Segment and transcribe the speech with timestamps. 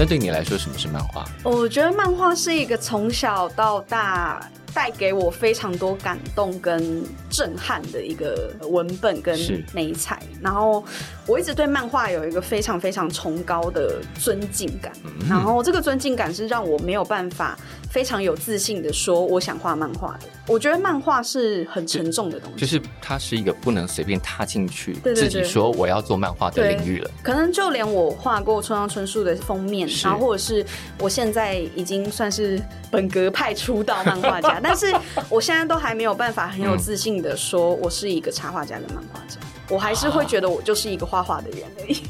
[0.00, 1.26] 那对你来说，什么是漫画？
[1.42, 4.40] 我觉得漫画是一个从小到大
[4.72, 9.38] 带给我非常多感动跟震撼的一个文本跟
[9.74, 10.22] 美彩。
[10.40, 10.82] 然后
[11.26, 14.90] 我一直对漫画有一个非常非常崇高的尊敬感。
[15.04, 17.54] 嗯、然后这个尊敬感是让我没有办法
[17.90, 20.20] 非常有自信的说我想画漫画的。
[20.46, 27.10] 我觉得漫画是很沉重的东西，就，是它是一个不能随便踏进去，对对对，自己说我要做漫画的领域了。
[27.22, 30.64] 可能就连我画过村上春树的封面，然后或者是
[30.98, 34.94] 我现在已经算是本格派出道漫画家，但是
[35.28, 39.36] 我现在都还没有办法很有自信的说我是一个插画家的漫画家，
[39.68, 42.02] 我还是会觉得我就是一个画画的人而已。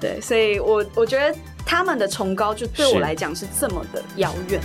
[0.00, 4.60] 对，所以我我觉得他们的崇高就对我来讲是这么的遥远。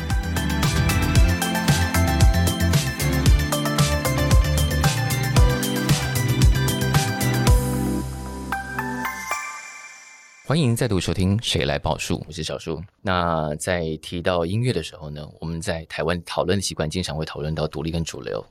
[10.49, 12.81] 欢迎再度收听《谁来报数》，我是小树。
[13.03, 18.43] 那在提到音乐的时候呢，我们在台湾讨论的习惯经常会讨论到独立跟主流。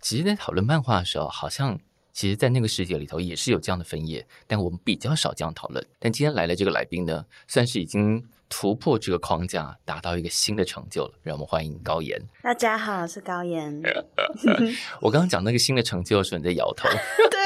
[0.00, 1.78] 其实，在讨论漫画的时候，好像
[2.12, 5.86] 其实，在那个世界里头也是有这样的分野，但我们比较少这样讨论。
[6.00, 11.12] 但今天来了这个来宾呢，算是已经突破这个框架，达到一个新的成就了。
[11.22, 12.20] 让我们欢迎高岩。
[12.42, 13.82] 大家好，我是高岩。
[15.00, 16.88] 我刚刚讲那个新的成就的时候，你在摇头。
[17.30, 17.38] 对。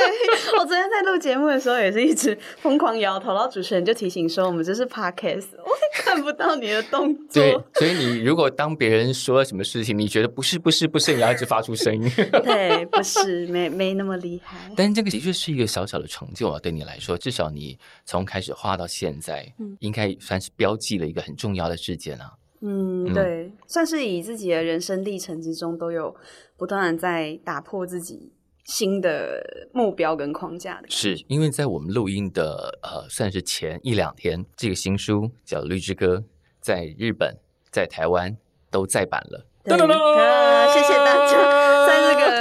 [0.58, 12.10] 我昨天在录节目的时候也是一直疯狂摇头，然后主持人就提醒说：“我们这是 podcast，我看不到你的动作。”对，所以你如果当别人说了什么事情，你觉得不是不是不是，你要一直发出声音。
[12.42, 14.58] 对，不是，没没那么厉害。
[14.76, 22.32] 但是这个的确是一个小小的成就啊，对你来说，至少你从开始画到现在，嗯，应该算是标记了一个很重要的事件啊。
[22.60, 26.14] 嗯，对，嗯，算是以自己的人生历程之中都有
[26.56, 28.32] 不断的在打破自己。
[28.64, 36.16] 新的目标跟框架的，是因为在我们录音的呃，算是前一两天，这个新书叫《绿之歌》，
[36.60, 37.34] 在日本、
[37.70, 38.36] 在台湾
[38.70, 39.46] 都再版了。
[39.64, 41.57] 对，谢谢大家，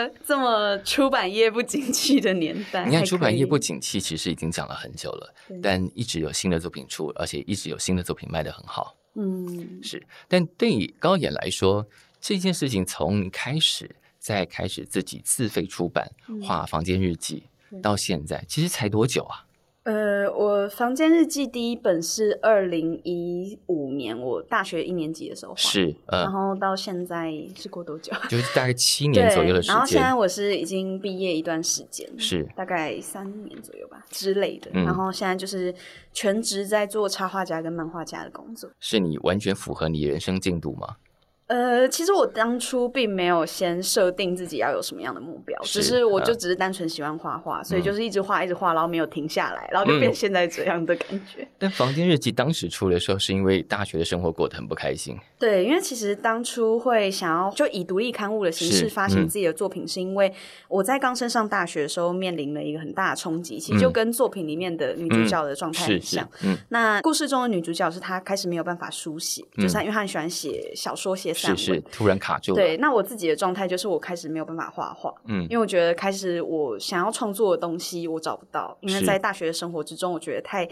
[0.08, 8.96] 个这么出版业不景气的年代，你看出版业不景气，其实已经讲了很久了，但一直有新的作品出，而且一直有新的作品卖得很好。
[9.16, 10.06] 嗯，是。
[10.28, 11.86] 但对于高野来说，
[12.22, 13.96] 这件事情从你开始。
[14.20, 16.12] 在开始自己自费出版
[16.44, 19.46] 画房间日记，嗯、到现在其实才多久啊？
[19.88, 28.12] 呃，我房间日记第一本是二零一五年，我大学一年级的时候画，是，呃，然后到现在是过多久？
[28.28, 29.74] 就是大概七年左右的时间。
[29.74, 34.70] 然后现在我是已经毕业一段时间，是大概三年左右吧之类的。
[34.74, 35.74] 嗯、然后现在就是
[36.12, 38.70] 全职在做插画家跟漫画家的工作。
[38.82, 40.98] 是你完全符合你人生进度吗？
[41.48, 51.44] 呃，其实我当初并没有先设定自己要有什么样的目标，是只是我就只是单纯喜欢画画，嗯、所以就是一直画一直画，然后没有停下来，然后就变现在这样的感觉。
[51.44, 55.18] 嗯、但房间日记当时出的时候，是因为大学的生活过得很不开心。
[55.40, 60.34] 对，因为其实当初会想要就以独立刊物的形式发行自己的作品，是因为
[60.68, 66.28] 我在刚升上大学的时候面临了一个很大的冲击，其实就跟作品里面的女主角的状态很像。
[66.70, 71.34] 那故事中的女主角是她开始没有办法书写，嗯、就是因为她很喜欢写小说写。
[71.34, 72.56] 是是，突然卡住了。
[72.56, 80.68] 对，那我自己的状态就是我开始没有办法画画，嗯，因为我觉得开始我想要创作的东西我找不到，因为在大学的生活之中，我觉得太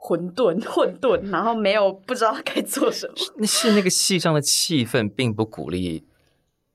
[0.00, 3.14] 混沌混沌，然后没有不知道该做什么。
[3.36, 6.04] 那是那个戏上的气氛并不鼓励，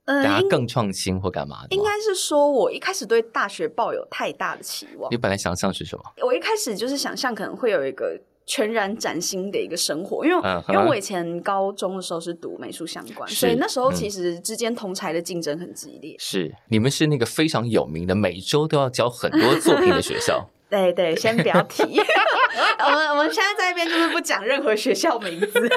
[0.04, 1.74] 大家更创新或干嘛的？
[1.74, 5.10] 应该是说我一开始对大学抱有太大的期望。
[5.10, 6.04] 你本来想象是什么？
[6.24, 8.20] 我一开始就是想象可能会有一个。
[8.46, 10.62] 全然崭新的一个生活，因为、uh.
[10.70, 16.14] 因为我以前高中的时候是读美术相关，所以那时候其实之间同才的竞争很激烈。
[16.18, 20.46] 是，你们是那个非常有名的，每周都要交很多作品的学校。
[20.74, 21.82] 对对，先不要提。
[22.84, 25.70] 我们我们现在在一边就是不讲任何学校名字。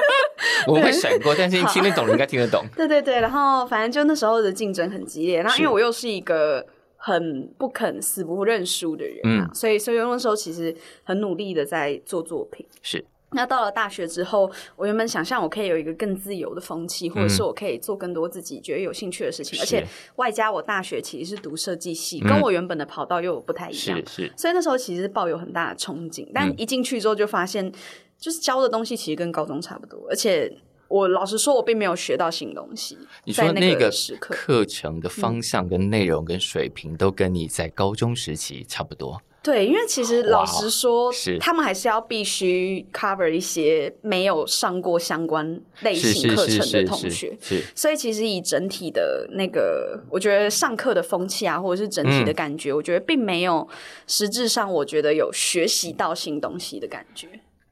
[0.66, 2.64] 我们会闪过，但是你听得懂，你应该听得懂。
[2.76, 6.66] 对对对，然后反正就那时候的竞争很激烈，然后因为我又是一个。
[7.00, 12.66] 很不肯死不认输的人啊，嗯、所以所以那时候其实很努力的在做作品。
[12.82, 13.02] 是，
[13.32, 19.86] 那到了大学之后，我原本想象我可以有一个更自由的风气，或者是我可以做更多自己觉得有兴趣的事情，嗯、而且
[20.16, 23.98] 外加我大学其实是读设计系，嗯、跟我原本的跑道又不太一样。
[24.06, 27.70] 是，是，所以那时候其实抱有很大的憧憬，但一进去之后就发现，
[28.18, 30.58] 就是教的东西其实跟高中差不多，而且。
[30.90, 32.96] 我老实说，我并没有学到新东西。
[33.24, 39.20] 你说那个时刻课程的方向、跟内容、跟水平，都跟你在高中时期差不多。
[39.48, 47.34] 对，因为其实老实说，是他们还是要必须 cover 一些没有上过相关类型课程的同学。
[47.40, 53.66] 是，所以其实以整体的那个，我觉得上课的风气啊，或者是整体的感觉，嗯、我觉得并没有
[54.06, 57.26] 实质上，我觉得有学习到新东西的感觉。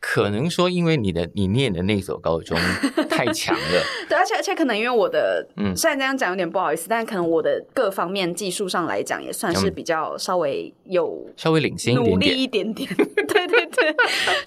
[0.08, 2.56] 可能说，因为你的你念的那所高中
[3.10, 12.88] 太强了，对，而且而且可能因为我的，嗯，虽然这样讲有点不好意思，但可能我的各方面技术上来讲，也算是比较稍微有稍微领先一点点，努力一点点，
[13.26, 13.96] 对对对。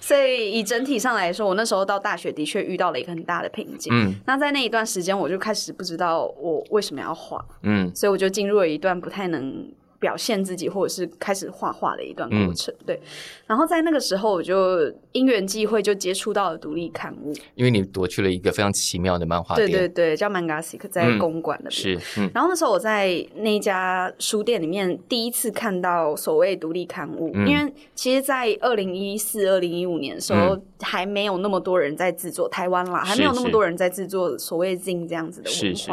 [0.00, 3.92] 所以以整体上来说，我那时候到大学的确遇到了一个很大的瓶颈。
[3.94, 9.70] 嗯，那在那一段时间，我就开始不知道我为什么要画，嗯，所以我就进入了一段不太能。
[10.00, 13.00] 表现自己，或者是开始画画的一段过程，嗯、对。
[13.46, 21.70] 然后在那个时候，我就因缘际会就接触到了独立刊物，因为你夺去了一个非常奇妙的漫画店，对对对，叫 Mangasick，在公馆的、嗯。
[21.70, 22.30] 是，嗯。
[22.32, 35.74] 然后那时候我在那家书店里面第一次看到所谓独立刊物，嗯、因为其实，在二零一四、二零一五年的时候，嗯、还没有那么多人在制作台湾啦，还没有那么多人在制作所谓 Zine 这样子的文化。
[35.74, 35.92] 是是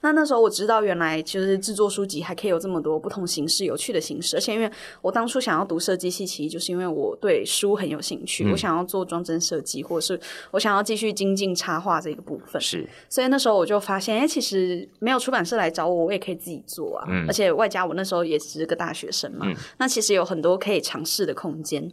[0.00, 3.43] 那那时候我知道，原来其实制作书籍还可以有这么多不同形。
[3.48, 4.70] 是有趣的形式，而且因为
[5.02, 10.20] 我当初想要读设计系，其实就是因为我对书很有兴趣，嗯、我想要做装帧设计，或者是
[10.50, 12.60] 我想要继续精进插画这个部分。
[12.60, 17.06] 是，所以那时候我就发现，哎、欸，其实没有出版社来找我，我也可以自己做啊。
[17.10, 21.90] 嗯、而且外加我那时候也只是个大学生嘛，嗯、那其实有很多可以尝试的空间。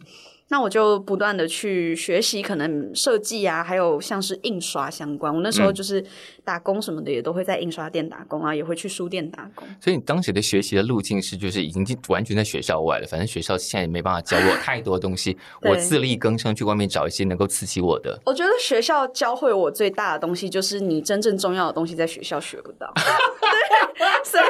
[0.52, 5.34] 那我就不断的去学习，可能设计啊，还有像是印刷相关。
[5.34, 6.04] 我那时候就是
[6.44, 9.66] 打工什么的，也都会在印刷店打工啊，也会去书店打工。
[9.80, 13.06] 所以你当时的学习的路径是，就是已经完全在学校外了。
[13.06, 15.34] 反正学校现在也没办法教我太多东西，
[15.64, 18.20] 我自力更生，去外面找一些能够刺激我的。
[18.26, 22.92] 我觉得学校教会我最大的东西，就是你真正重要的东西在学校学不到。
[23.40, 24.44] 对，所以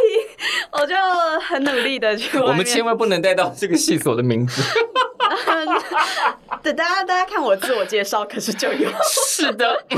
[0.72, 0.96] 我就
[1.46, 2.38] 很努力的去。
[2.38, 4.60] 我们千万不能带到这个系所的名字。
[6.62, 8.88] 对，大家大家看我自我介绍，可是就有
[9.29, 9.85] 是的，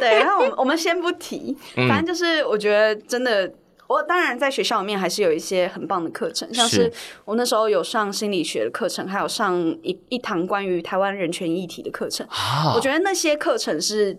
[0.00, 0.18] 对。
[0.20, 1.56] 然后我们我们先不提，
[1.88, 3.52] 反正就是我觉得真的，
[3.86, 6.90] 我当然在学校里面还是有一些很棒的课程，像是
[7.24, 12.26] 我那时候有上心理学的课程，还有上一一堂关于台湾人权议题的课程。
[12.74, 14.16] 我觉得那些课程是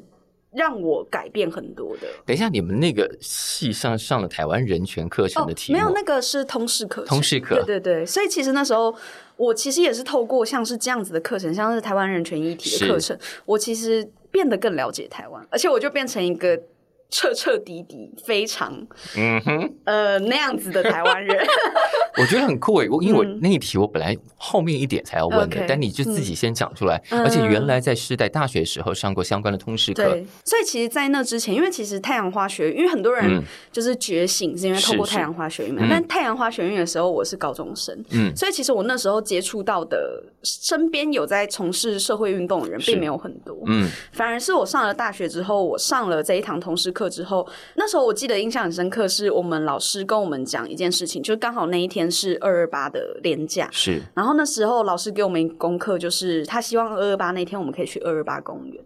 [0.53, 2.07] 让我改变很多的。
[2.25, 5.79] 等一下，你们那个系上上了台湾人权课程的题目？
[5.79, 7.07] 没有，那个是通识课程。
[7.07, 8.05] 通识课，对对对。
[8.05, 8.95] 所以其实那时候。
[9.37, 16.61] 我其实也是透过像是这样子的课程，像是台湾人权议题的课程，我其实变得更了解台湾，而且我就变成一个。
[17.09, 18.73] 彻彻底底非常，
[19.15, 21.37] 嗯哼，呃，那样子的台湾人，
[22.19, 22.89] 我觉得很酷诶。
[22.89, 27.01] 我因为我那一题我本来后面一点才要问的，但你就自己先讲出来。
[27.11, 30.03] 而且原来在师大大学时候上过相关的通识课，
[30.43, 33.41] 所以其实，在那之前，因为其实太阳花学运，因为很多人
[33.71, 35.85] 就是觉醒是因为透过太阳花学运嘛。
[35.89, 47.07] 但太阳花学运的时候，我是高中生，嗯，所以其实我那时候接触到的身边有在从事社会运动的人并没有很多，嗯，反而是我上了大学之后，我上了这一堂通识课。
[47.07, 54.01] 之后，那时候我记得印象很深刻，是我们老师跟我们讲一件事情，就刚好那一天是二二八的连假，是。
[54.15, 58.83] 然后那时候老师给我们功课，就是他希望二二八那天我们可以去二二八公园，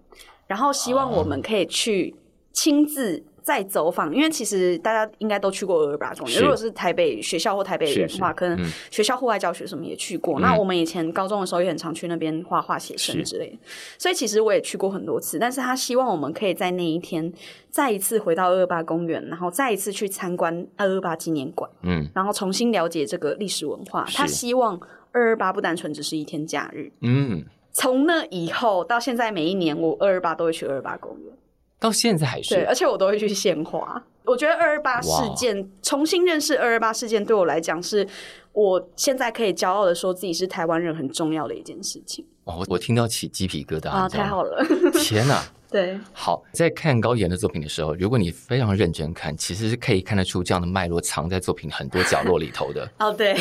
[0.47, 2.15] 然后希望我们可以去
[2.51, 3.23] 亲自。
[3.41, 6.41] 在走访，因为其实大家应该都去过二二八公园。
[6.41, 8.57] 如果是台北学校或台北人的话，可能
[8.91, 10.39] 学校户外教学什么也去过。
[10.39, 13.57] 嗯、那我们以前高中的时候也很常去那边画画、写生之类的。
[13.97, 15.37] 所以其实我也去过很多次。
[15.39, 17.31] 但是他希望我们可以在那一天
[17.69, 24.05] 再一次回到二二八公园，然后再一次去参观二二八纪念馆，嗯，然后重新了解这个历史文化。
[24.13, 24.79] 他希望
[25.11, 27.43] 二二八不单纯只是一天假日，嗯。
[27.71, 31.31] 从那以后到现在，每一年我二二八都会去二二八公园。
[31.79, 34.03] 到现在还是对，而且我都会去献花。
[34.25, 38.07] 我觉得二二八事件.重新认识二二八事件，对我来讲是
[38.53, 42.23] 我现在可以骄傲的说自己是台湾人很重要的一件事情。
[42.43, 44.07] 哦，我听到起鸡皮疙瘩啊！
[44.07, 44.63] 太好了，
[45.01, 45.41] 天哪！
[45.71, 52.87] 对，好，在看高妍的作品的时候，如果你非常认真看，其实是可以看得出这样的脉络藏在作品很多角落里头的。
[52.99, 53.35] 哦，对，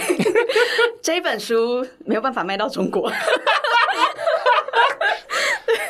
[1.03, 3.11] 这一本书没有办法卖到中国，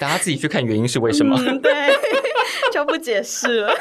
[0.00, 1.36] 大家自己去看原因是为什么？
[1.38, 1.72] 嗯、对。
[2.78, 3.72] 就不解释了。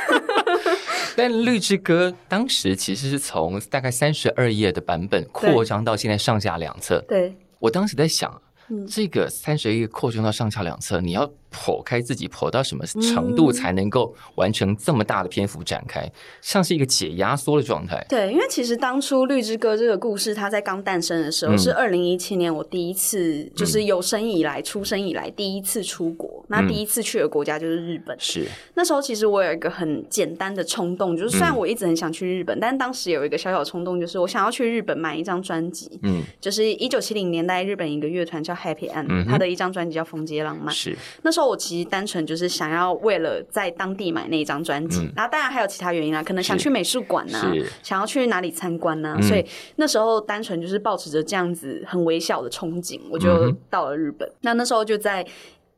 [1.16, 7.04] 但《绿之歌》当时其实是从大概三十二页的版本扩张到现在上下两册。
[7.08, 11.32] 对，我当时在想，嗯、这个三十二页扩张到上下两册，你要。
[11.58, 16.02] 剖开自己，剖到什么程度才能够完成这么大的篇幅展开？
[16.02, 18.06] 嗯、像是一个解压缩的状态。
[18.08, 26.46] 对，因为其实当初《绿之歌》这个故事，它在刚诞生的时候，嗯、是二零一七年我第一次，就是有生以来、嗯、出生以来第一次出国。
[26.50, 28.16] 那第一次去的国家就是日本。
[28.20, 28.46] 是
[28.76, 36.00] 那时候，其实我有一个很简单的冲动，就是虽然我一直很想去日本，嗯、但当时有一个小小冲动，就是我想要去日本买一张专辑。
[36.04, 40.74] 嗯，就是一九七零年代日本一个乐团叫 Happy End，他的一张专辑叫《风街浪漫》。
[40.78, 41.47] 是那时候。
[41.48, 49.46] 我其实单纯就是想要为了在当地买那一张专辑，嗯、然后当然还有其他原因啦，可能想去美术馆呐，想要去哪里参观呐、啊，嗯、所以
[49.77, 54.27] 那时候单纯就是抱持着这样子很微小的憧憬，我就到了日本。
[54.27, 55.25] 嗯、那那时候就在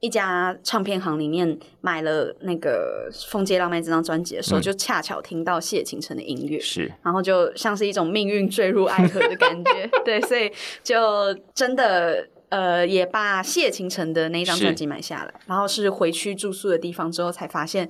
[0.02, 10.50] 一家唱片行里面买了那个《风街浪漫》这张专辑的时候，嗯、就恰巧听到谢晴辰的音乐，是，然后就像是一种命运坠入爱河的感觉， 对，所以
[10.82, 10.96] 就
[11.54, 17.88] 真的呃，也把谢晴城的那一张专辑买下来，然后是回去住宿的地方之后才发现，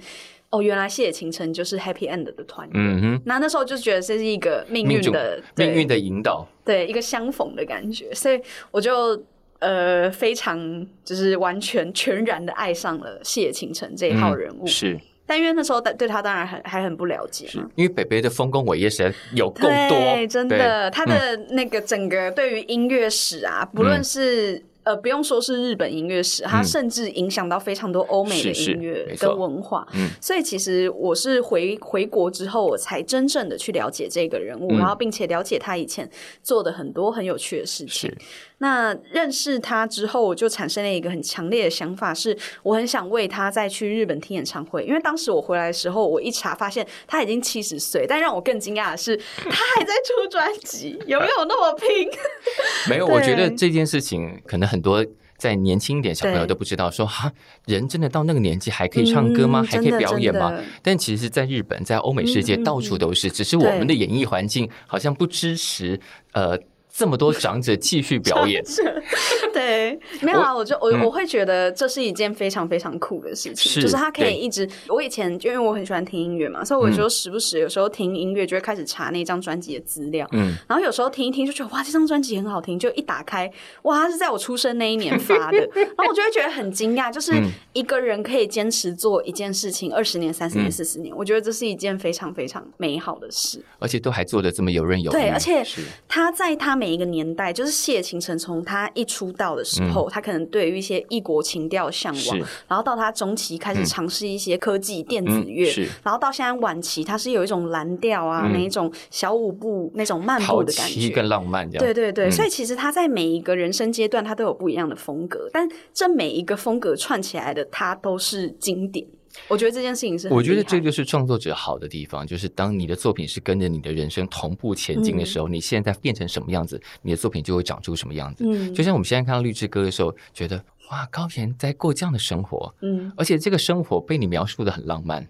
[0.50, 8.40] 哦，原来谢晴城就是 Happy End 的团员，嗯哼，那那时候就觉得这是一个命运的命运的引导，对，一个相逢的感觉，所以
[8.72, 9.24] 我就。
[9.62, 14.98] 呃，非常就是完全全然的爱上了谢晴城这一号人物，嗯、是。
[15.30, 24.66] 但因为那时候对他当然很还很不了解嘛，因为北北的丰功伟业实在有够多，对，真的，他的那个整个对于音乐史啊，嗯、不论是。
[24.84, 29.86] 呃，不用说是日本音乐史，它甚至影响到非常多欧美的音乐跟文化。
[29.94, 36.10] 嗯，所以其实我是回回国之后，我才真正的去了解这个人物，嗯、然后并且了解他以前
[36.42, 38.12] 做的很多很有趣的事情。
[38.60, 44.84] 那认识他之后，我就产生了一个很强烈的想法，是我很想为他再去日本听演唱会。
[44.84, 52.10] 因为当时我回来的时候，我一查发现他已经七十岁，但让我更惊讶的是，他还在出专辑，有没有那么拼？
[52.90, 54.80] 没有，我觉得这件事情可能很。
[54.82, 55.06] 多
[55.38, 57.32] 在年轻一点小朋友都不知道说，说哈，
[57.66, 59.60] 人真的到那个年纪还可以唱歌吗？
[59.60, 60.58] 嗯、还可以表演吗？
[60.82, 66.00] 但其实，在日本，在欧美世界，到处都是，嗯、只是我们的演艺环境好像不支持，
[66.32, 66.58] 呃。
[66.92, 68.64] 这么多长者继续表演，
[69.54, 74.68] 对，没有啊，我就我我会觉得这是一件非常非常酷的事情，就是他可以一直。
[74.88, 83.50] 我以前就因为我很喜欢听音乐嘛，所以我就时不时有时候听音乐就会开始查那张专辑的资料，嗯，然后有时候听一听就觉得哇，这张专辑很好听，就一打开
[83.84, 87.32] 哇，他是在我出生那一年发的， 然后我就会觉得很惊讶，就是
[87.74, 95.64] 一个人可以坚持做一件事情二十年、三十年、四十年，我觉得这是一件非常非常美好的事，而且都还做的这么游刃有余，对，而且
[96.08, 96.90] 他在他每。
[96.90, 111.70] 一个年代，就是谢晴辰从他一出道的时候，嗯、他可能对于一些异国情调向往，然后到他中期开始尝试一些科技电子乐，嗯、然后到现在晚期，他是有一种蓝调啊，嗯、那一种小舞步那种慢步的感觉，更浪漫。
[111.70, 119.06] 对对对，嗯、所以其实他在每一个人生阶段，他都有不一样的风格，但这每一个风格串起来的，他都是经典。
[119.48, 128.44] 我觉得这件事情是，我觉得这就是创作者好的地方，就是当你的作品是跟着你的人生同步前进的时候，嗯、你现在变成什么样子，你的作品就会长出什么样子。
[128.46, 135.28] 嗯，就像我们现在看到《绿之歌》的时候，觉得哇，高田在过这样的生活，嗯，而且这个生活被你描述的很浪漫。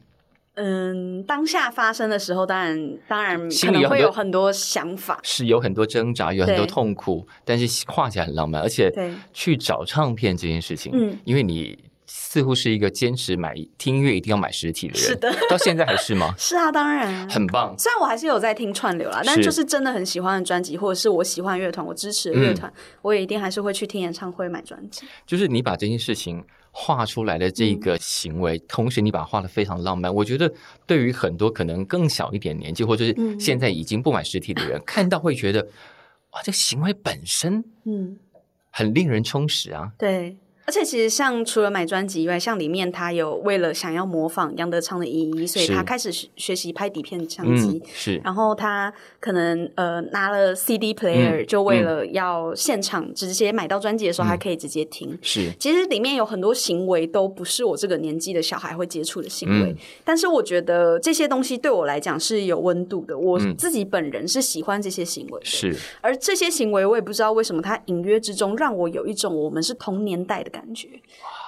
[0.55, 8.91] 嗯，当下发生的时候，当然当然可能会有很多想法，是有很多挣扎，有很多痛苦，但是画起来很浪漫，而且
[9.31, 11.77] 去找唱片这件事情，嗯，因为你。
[12.31, 16.31] 似乎是一个坚持买听音乐一定要买实体的人，是的，到现在还是吗？
[16.37, 17.73] 是啊，当然， 很棒。
[17.75, 25.07] 虽然我还是有在听串流啦，但就是真的很喜欢的专辑，或者是我喜欢乐团，我支持的乐团，嗯、我也一定还是会去听演唱会、买专辑。
[25.25, 30.13] 就是你把这件事情画出来的这个行为，嗯、同时你把它画的非常浪漫。
[30.13, 30.53] 我觉得
[30.85, 35.63] 对于很多可能更小一点年纪，或者是现在已经不买实体的人，嗯、 看到会觉得
[36.33, 38.19] 哇，这个行为本身嗯
[38.69, 39.91] 很令人充实啊。
[39.97, 40.37] 对。
[40.69, 47.81] 而且其实像除了买专辑以外，像里面他有为了想要模仿杨德昌的姨姨，所以他开始学习拍底片相机。
[47.91, 55.17] 是，然后他可能呃拿了 CD player，就为了要现场直接买到专辑的时候，还可以直接听。
[55.23, 63.17] 是，其实里面有很多行为都不是我这个年纪的小孩会接触的行为，但是我觉得这些东西对我来讲是有温度的。
[63.17, 70.58] 我自己本人是喜欢这些行为的，是，而这些行为我也不知道为什么，他隐约之中让我有一种我们是同年代的感觉。
[70.59, 70.89] 感觉，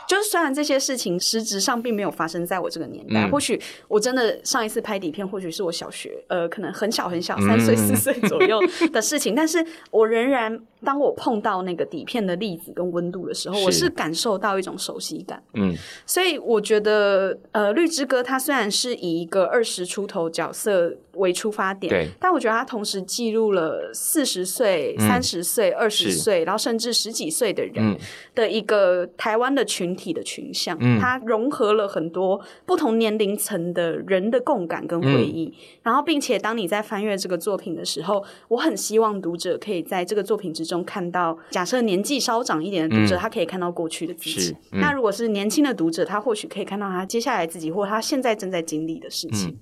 [0.08, 8.60] 就是虽然这些事情实质上并没有发生在我这个年代，嗯、或许我真的上一次拍底片，或许是我小学，呃，可能很小很小，三岁四岁左右
[8.94, 10.62] 的事情，嗯、但是我仍然。
[10.84, 15.40] 当我碰到那个底片的粒子跟温度的时候，是我是感受到一种熟悉感。
[15.54, 15.76] 嗯，
[16.08, 27.96] 所以我觉得，呃，《绿之歌》它虽然是以一个二十出头角色为出发点，对，但我觉得他同时记录了四十岁、三十岁、二十岁，然后甚至十几岁的人
[28.34, 30.76] 的一个台湾的群体的群像。
[30.82, 35.46] 嗯，它融合了很多不同年龄层的人的共感跟回忆。
[35.46, 35.54] 嗯、
[35.84, 40.72] 然后，并且当你在翻阅这个作品的时候，我很希望读者可以在这个作品之中。
[40.72, 44.56] 中看到，假设年纪稍长一点的读者，嗯、他可以看到过去的自己。
[44.72, 49.50] 嗯、那如果是年轻的读者，他或许可以看到他接下来自己，或他现在正在经历的事情。
[49.50, 49.58] 嗯、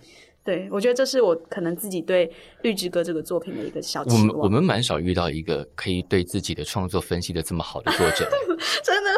[0.50, 2.26] 对，我觉得这是我可能自己对
[2.64, 4.22] 《绿之歌》这个作品的一个小期望。
[4.22, 8.28] 我们我们蛮少遇到一个可以对自己的创作分析的这么好的作者。
[8.84, 9.12] 真的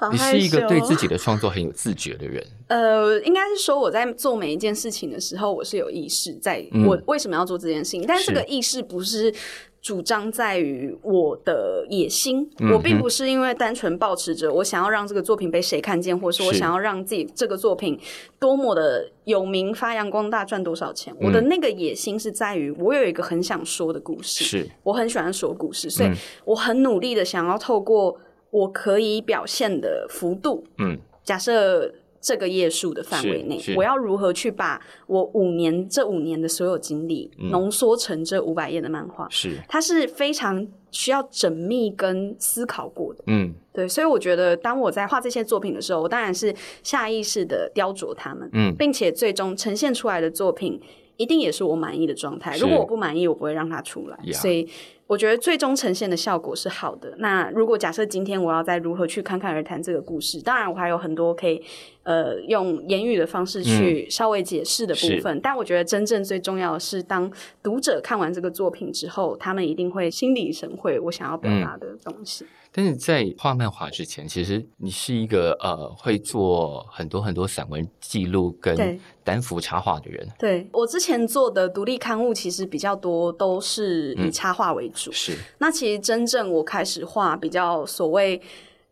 [0.00, 0.10] 吗？
[0.10, 2.42] 你是一个对自己的创作很有自觉的人。
[2.68, 9.34] 呃，应该是说我在做每一件事情的时候，我是有意识，在我为什么要做这件事情，嗯、但是这个意识不是。
[9.88, 16.46] 主张在于我的野心，嗯、我并不是因为单纯抱持着我想要让这个作品被谁看见，或者是。
[16.46, 17.98] 我想要让自己这个作品
[18.38, 21.14] 多么的有名、发扬光大、赚多少钱。
[21.20, 24.70] 嗯、我的那个野心是在于我有一个很想说的故事，是。
[24.82, 26.10] 我很喜欢说故事，所以
[26.44, 28.14] 我很努力的想要透过
[28.50, 31.90] 我可以表现的幅度，嗯，假设。
[32.20, 39.28] 这个页数的范围内，我要如何去把我五年这五年的所有经历浓缩成这五百页的漫画？
[39.30, 43.22] 是，它是非常需要缜密跟思考过的。
[43.26, 50.80] 嗯，对，所以我觉得当我在画这些作品的时候，我当然是下意识的雕琢它们，嗯，并且最终呈现出来的作品
[51.18, 52.56] 一定也是我满意的状态。
[52.56, 54.18] 如果我不满意，我不会让它出来。
[54.32, 54.66] 所以。
[55.08, 57.14] 我觉得最终呈现的效果是好的。
[57.16, 61.62] 那如果假设今天我要再如何去侃侃而谈这个故事，当然我还有很多可以
[62.02, 65.34] 呃用言语的方式去稍微解释的部分。
[65.34, 67.32] 嗯、但我觉得真正最重要的是，当
[67.62, 72.44] 读者看完这个作品之后，他们一定会心领神会我想要表达的东西。
[72.44, 80.28] 嗯但是在画漫画之前，其实你是一个呃会做很多很多散文记录跟单幅插画的人。
[80.38, 85.10] 对，我之前做的独立刊物，其实比较多都是以插画为主。
[85.10, 85.36] 嗯、是。
[85.58, 88.40] 那其实真正我开始画比较所谓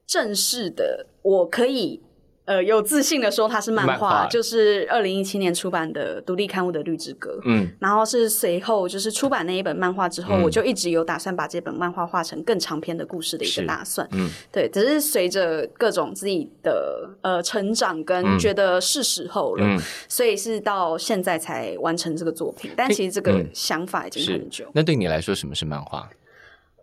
[0.04, 2.02] 正式的，我可以。
[2.46, 7.32] 呃，有自信的说它是漫画，漫就是二零一七年出版的独立刊物的《绿之歌》。
[7.44, 14.08] 嗯，然后是随后就是出版那一本漫画之后，嗯、我就一直有打算把这本漫画画成更长篇的故事的一个打算。
[14.12, 22.70] 嗯，对，只是随着各种自己的呃成长跟觉得是时候了，嗯、所以是到现在才完成这个作品。
[22.76, 24.64] 但其实这个想法已经很久。
[24.72, 26.08] 那对你来说，什么是漫画？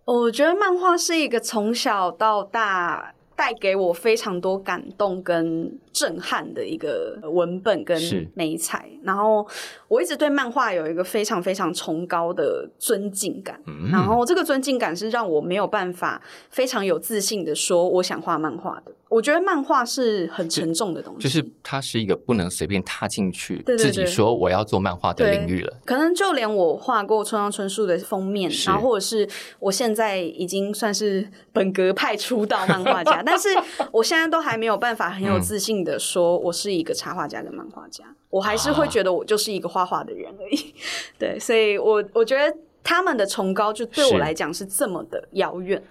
[0.04, 3.14] 我觉得漫画是一个从小到大。
[3.36, 8.00] 带给我非常多感动跟震撼的一个文本跟
[8.34, 9.48] 美彩，然后
[9.88, 18.92] 我一直对漫画有一个非常非常崇高的尊敬感，嗯、然后这个尊敬感是让我没有办法非常有自信的说我想画漫画的。
[19.10, 25.72] 我觉得漫画是很沉重的东西，就，就是它是一个不能随便踏进去，对对对，自己说我要做漫画的领域了。
[25.86, 29.30] 可能就连我画过村上春树的封面，然后或者是
[29.60, 33.50] 我现在已经算是本格派出道漫画家， 但是
[33.92, 40.74] 我现在都还没有办法很有自信的说我是一个插画家跟漫画家，我还是会觉得我就是一个画画的人而已。
[41.20, 45.82] 对，所以我我觉得他们的崇高就对我来讲是这么的遥远。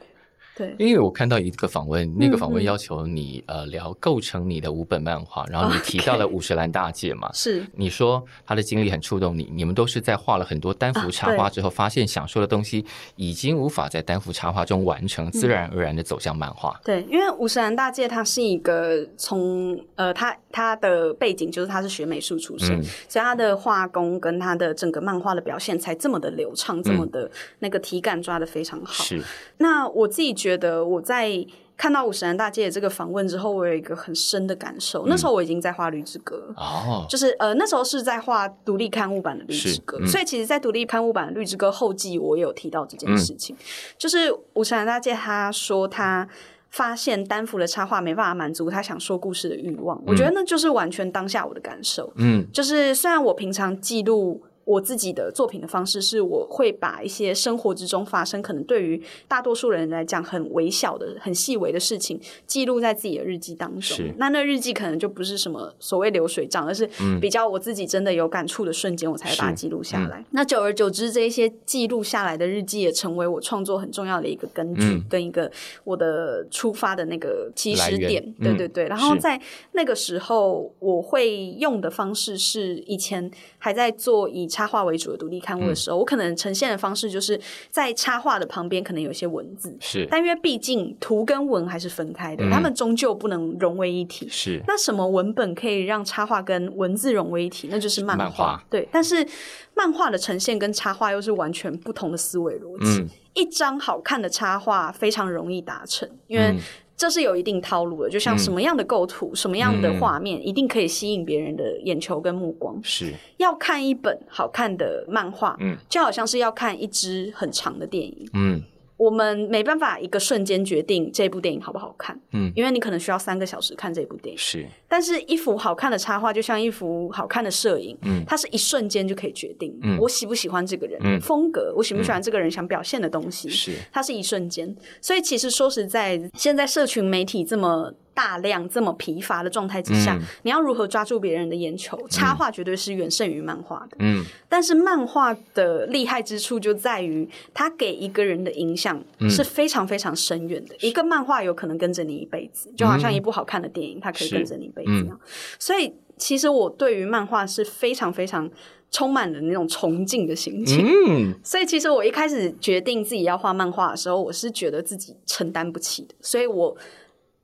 [0.55, 7.65] 对，因为我看到一个访问，那个访问要求你、嗯、呃聊构成你的五本漫画， 然后你提到了五十岚大介嘛，是。
[7.75, 12.85] 你说他的经历很触动你，你们都是在画了很多单幅插画之后，发现想说的东西
[13.17, 16.79] 已经无法在单幅插画中完成，自然而然的走向漫画。
[16.85, 29.03] 对，因为五十岚大介他是一个从呃他他的背景就是他是学美术出身，嗯、所以他的画工跟他的整个漫画的表现才这么的流畅，嗯、这么的那个体感抓的非常好。
[29.03, 29.23] 是，
[29.57, 30.42] 那我自己。
[30.43, 31.31] 觉得我在
[31.77, 35.05] 看到五十岚大介的这个访问之后，我有一个很深的感受。
[35.05, 43.55] 嗯、那时候我已经在画《绿之歌》哦，就是呃那时候是在画独立刊物版的《绿之歌》，嗯、所以其实，在独立刊物版的《绿之歌》后记，我也有提到这件事情。
[43.57, 43.63] 嗯、
[43.97, 46.29] 就是五十岚大介他说他
[46.71, 52.13] 发现单幅的插画没办法满足他想说故事的欲望，嗯、我觉得那就是完全当下我的感受。
[52.17, 54.43] 嗯，就是虽然我平常记录。
[54.65, 63.99] 我自己的作品的方式是，我会把一些生活之中发生，可能对于大多数人来讲很微小的、很细微的事情，记录在自己的日记当中。
[64.19, 66.89] 那那日记可能就不是什么所谓流水账，而是
[67.21, 70.21] 比较我自己真的有感触的瞬间，我才会把它记录下来。
[70.21, 75.51] 嗯、那久而久之，这一些记录下来的日记也成为我创作很重要的一个根据，嗯、跟一个
[75.85, 78.23] 我的出发的那个起始点。
[78.39, 78.87] 嗯、对对对。
[78.87, 79.41] 然后在
[79.73, 94.29] 那个时候，我会用的方式是以前还在做以插画为主的独立刊物的时候，嗯、我可能呈现的方式就是在插画的旁边可能有一些文字，是，但因为毕竟图跟文还是分开的，嗯、他们终究不能融为一体。
[94.29, 97.69] 是，那什么文本可以让插画跟文字融为一体？
[97.71, 98.25] 那就是漫画。
[98.25, 99.27] 漫画对，但是
[99.75, 103.01] 漫画的呈现跟插画又是完全不同的思维逻辑。
[103.01, 106.59] 嗯、一张好看的插画非常容易达成，因为、嗯。
[107.03, 112.79] 这是有一定套路的，就像什么样的构图、嗯、什么样的画面，嗯、一定可以吸引别人的眼球跟目光。
[112.85, 118.63] 是，要看一本好看的漫画，嗯，就好像是要看一支很长的电影，嗯。
[119.03, 124.65] 我们没办法一个瞬间决定这部电影好不好看，嗯，因为你可能需要三个小时看这部电影，是。
[124.87, 134.73] 但是一幅好看的插画就像一幅好看的摄影，嗯，它是一瞬间就可以决定，嗯，我喜不喜欢这个人，嗯，风格，我喜不喜欢这个人想表现的东西，是，它是一瞬间。
[135.01, 141.99] 所以其实说实在，现在社群媒体这么大量、这么疲乏的状态之下，嗯、你要如何抓住别人的眼球？
[142.09, 143.97] 插画绝对是远胜于漫画的。
[144.01, 150.75] 嗯，但是漫画的厉害之处就在于，它给一个人的影响是非常非常深远的。
[150.75, 155.19] 嗯、一个漫画有可能跟着你一辈子，就好像一部好看的电影，它可以跟着你一辈子一样。
[155.23, 158.51] 嗯、所以，其实我对于漫画是非常非常
[158.91, 160.87] 充满了那种崇敬的心情。
[160.87, 166.77] 嗯，所以其实我一开始决定自己要画漫画的时候，我是觉得自己承担不起的，所以我。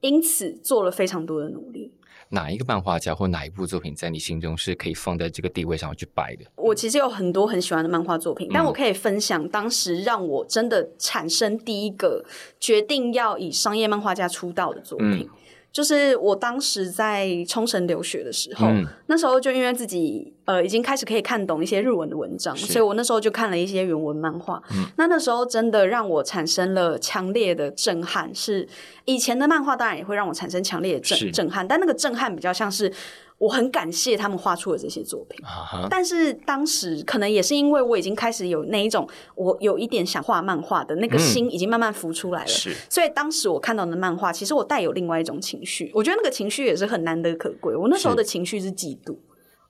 [0.00, 1.92] 因此做了非常多的努力。
[2.30, 6.44] 哪一个漫画家或哪一部作品在你心中是可以放在这个地位上去摆的？
[6.56, 12.22] 我其实有很多很喜欢的漫画作品，嗯、但我可以分享当时让我真的产生第一个
[12.60, 15.20] 决定要以商业漫画家出道的作品。
[15.20, 15.28] 嗯
[15.70, 24.62] 就是我当时在冲绳留学的时候，嗯、那时候就因为自己呃已经开始可以看懂一些日文的文章，所以我那时候就看了一些原文漫画。
[24.70, 28.34] 嗯、那那时候真的让我产生了强烈的震撼。
[28.34, 28.66] 是
[29.04, 32.90] 以前的漫画当然也会让我产生强烈的震震撼，但那个震撼比较像是。
[33.38, 35.86] 我很感谢他们画出了这些作品，uh.
[35.88, 47.76] 但是当时可能也是因为我已经开始有那一种我有一点想画漫画的那个心已经慢慢浮出来了，嗯、所以当时我看到的漫画，其实我带有另外一种情绪，我觉得那个情绪也是很难得可贵。
[47.76, 49.16] 我那时候的情绪是嫉妒。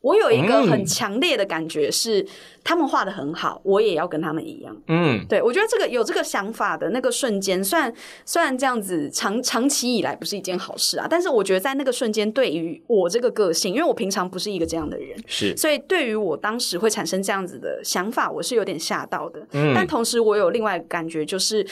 [0.00, 2.24] 我有一个很强烈的感觉是，
[2.62, 4.76] 他们画的很好，我也要跟他们一样。
[4.86, 7.92] 嗯，对，我觉得这个有这个想法的那个瞬间，虽然
[8.24, 19.44] 虽然这样子长长期以来不是一件好事啊，但是我觉得在那个瞬间，对于我这个个性，因为我平常不是一个这样的人，是，所以对于我当时会产生这样子的想法，我是有点吓到的。
[19.52, 21.66] 嗯，但同时我有另外一个感觉，就是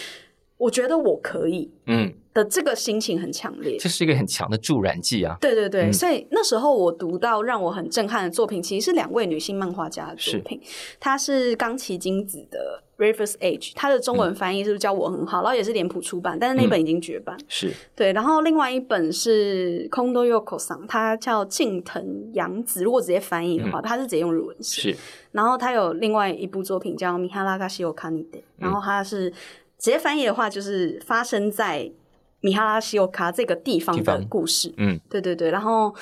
[0.59, 1.71] 我觉得我可以。
[1.87, 2.13] 嗯。
[2.37, 5.39] 的这个心情很强烈，这是一个很强的助燃剂啊！
[5.41, 10.61] 对对对，嗯、所以那时候我读到让我很震撼的作品，其实是两位女性漫画家的作品。
[10.63, 15.41] 是她是冈崎京子的《River's Edge》，她的中文翻译是不是叫我很好？
[15.41, 17.35] 嗯、然后也是脸谱出版，但是那本已经绝版。
[17.39, 22.85] 嗯、是对，然后另外一本是 Kondo Yoko 桑，他叫近藤洋子。
[22.85, 24.93] 如果直接翻译的话，他、嗯、是直接用日文写。
[24.93, 24.97] 是，
[25.33, 29.33] 然后他有另外一部作品叫《米哈拉卡西欧卡尼德》，然后他是
[29.79, 31.93] 直接翻译的话，就是发生在。
[32.41, 35.93] 米哈拉西欧卡这个地方的故事，嗯，对对对，然后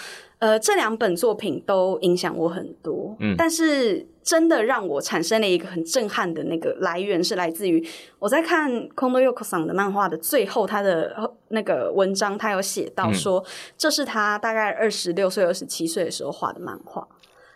[0.40, 7.82] 呃，这两本作品都影响我很多，嗯，但是真的让我产生了一个很震撼的那个来源，是来自于
[8.18, 13.46] 我在看 Kondo Yoko 桑的漫画的最后，他的那个文章，他有写到说，嗯、
[13.78, 17.08] 这是他大概二十六岁、二十七岁的时候画的漫画。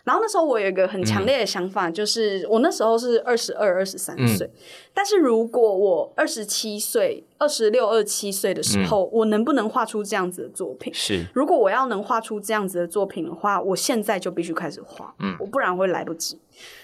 [0.09, 4.49] 然后那时候我有一个很强烈的想法，就是我那时候是二十二、二十三岁，
[4.91, 10.91] 但是如果我二十七岁、二十六、二十七岁的时候，我能不能画出这样子的作品？
[10.95, 16.39] 是，如果我要能画出这样子的作品的话，我现在就必须开始画，嗯，我不然会来不及。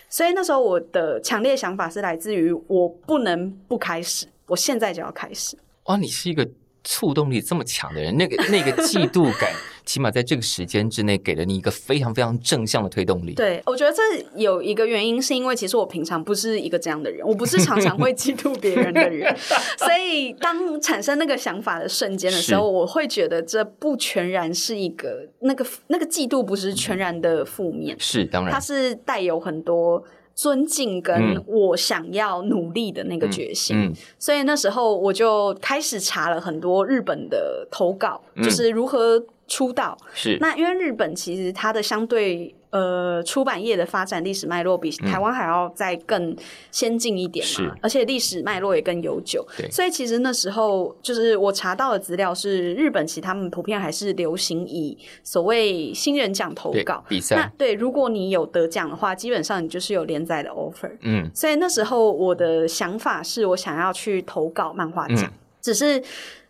[0.08, 5.58] 所以那时候我的强烈想法是来自于我不能不开始，我现在就要开始。
[5.86, 6.48] 哇，你是一个。
[6.88, 9.52] 触动力这么强的人，那个那个嫉妒感，
[9.86, 13.34] 起码在这个时间之内，给了你一个非常非常正向的推动力。
[13.34, 14.02] 对，我觉得这
[14.36, 19.36] 有一个原因，是因为其实我平常不是一个这样的人，我不是常常会嫉妒别人的人，
[19.78, 30.04] 所以当产生那个想法的瞬间的时候，我会觉得这不全然是一个那个那个嫉妒，不是全然的负面，是当然，它是带有很多。
[30.38, 39.18] 尊敬跟我想要努力的那个决心，嗯嗯、所以那时候我就开始查了很多日本的投稿，嗯、就是如何
[39.48, 39.98] 出道。
[40.14, 42.56] 是那因为日本其实它的相对。
[42.72, 46.36] 呃，出版业的发展历史脉络比台湾还要再更
[46.72, 49.48] 先进一点嘛，嗯、而且历史脉络也更悠久。
[49.58, 57.38] 对所以其实那时候就是我查到的资料是，日本其实他们普遍还是流行以所谓新人奖投稿比赛。
[57.38, 60.92] 那对，如果你有得奖的话，基本上你就是有连载的 offer。
[61.00, 65.32] 嗯，所以那时候我的想法是我想要去投稿漫画奖，嗯、
[65.62, 66.04] 只是。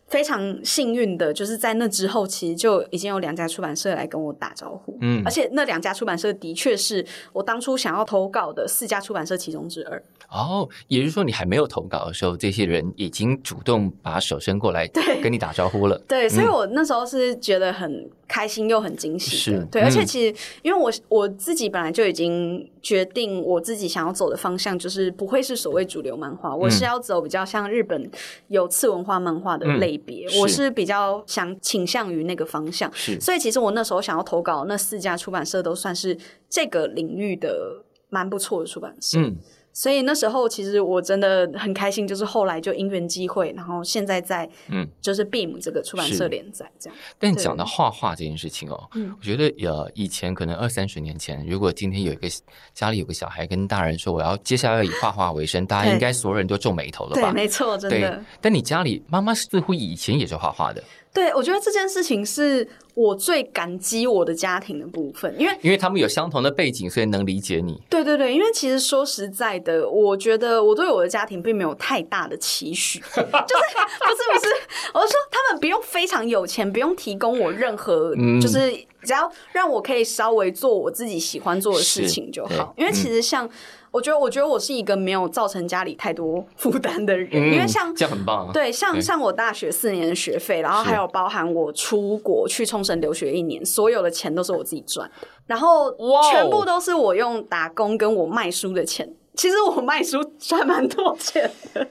[0.07, 4.97] 非常幸运的，就是在那之后，其实就已经有两家出版社来跟我打招呼。
[5.01, 10.01] 嗯，而且那两家出版社的确是我当初想要投稿的四家出版社其中之二。
[10.29, 15.97] 哦，也就是说，你还没有投稿的时候，这些人已经主动把手伸过来，对，跟你打招呼了。
[16.07, 19.59] 对，所以我那时候是觉得很开心又很惊喜的。
[19.59, 28.09] 是，对，而且其实因为我我自己本来就已经决定，我自己想要走的方向就是不会是所谓主流漫画，我是要走比较像日本
[28.47, 32.91] 有次文化漫画的类别，我是比较想倾向于那个方向。
[32.93, 36.17] 是，所以其实我那时候想要投稿那四家出版社都算是
[36.49, 39.19] 这个领域的蛮不错的出版社。
[39.19, 39.35] 嗯。
[39.75, 46.97] 所以那时候其实我真的很开心，就是后来就因缘机会，然后现在在嗯，就是 Beam 这个出版社连载这样。
[47.19, 52.27] 但讲到画画这件事情哦，嗯，我觉得呃以前可能二三十年前，如果今天有一个
[52.73, 57.29] 家里有个小孩跟大人说我要接下来要以画画为生，大家应该所有人都皱眉头了吧？
[57.29, 58.23] 对，没错，真的。
[58.39, 60.81] 但你家里妈妈似乎以前也是画画的。
[61.15, 67.81] 对，我觉得这件事情是我最感激我的家庭的部分，因为因为他们有相同的背景，所以能理解你。
[67.89, 74.53] 对对对，因为其实说实在的，我觉得我对我的家庭并没有太大的期许， 就是不是不是，
[74.93, 78.69] 我是说他们不用非常有钱，不用提供我任何，嗯、就是
[79.01, 82.73] 只要让我可以稍微做我自己喜欢做的事情就好。
[82.77, 83.45] 因为其实像。
[83.45, 83.49] 嗯
[83.95, 88.51] 我觉得，我觉得我是一个没有造成家里太多负担的人，嗯、因为像这样很棒、啊。
[88.51, 95.95] 对，像像我大学四年的学费，然后还有包含我出国去冲绳留学一年，所有的钱都是我自己赚的，然后
[96.31, 99.09] 全部都是我用打工跟我卖书的钱。
[99.35, 101.87] 其实我卖书 赚蛮多钱的，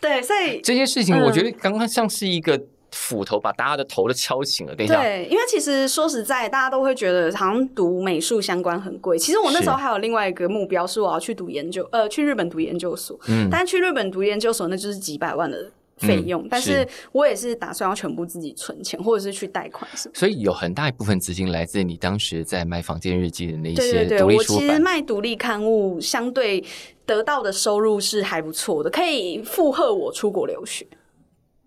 [0.00, 2.60] 对，所以这些事情我觉得刚刚像是一个。
[2.96, 4.74] 斧头把大家的头都敲醒了。
[4.74, 9.18] 等一下，对，因为其实说实在，大家都会觉得好像读美术相关很贵。
[9.18, 13.18] 其实我那时候还有另外一个目标，是我要去读研究，呃，去日本读研究所。
[13.28, 16.42] 嗯，但是去日本读研究所，那就是几百万的费用。
[16.42, 20.14] 嗯、但是我也是打算要全部自己存钱，或者是去贷款什么。
[20.14, 26.64] 所以有很大一部分资金来自你当时在卖房间日记的那些独立对对对，我其实卖独立刊物，相对
[27.04, 30.86] 得到的收入是还不错的，可以负荷我出国留学。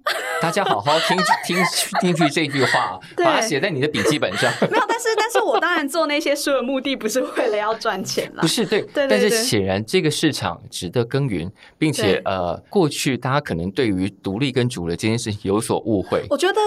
[0.41, 1.57] 大家好好听 听
[2.01, 4.51] 听取这句话，把它写在你的笔记本上。
[4.69, 8.41] 没有，但是但是我当然做那些书的目的不是为了要赚钱啦。
[8.41, 16.25] 不是，对，对，对，对，但是显然这个市场值得耕耘，并且呃，过去大家可能对于独立跟主流这件事情有所误会。
[16.29, 16.59] 我觉得。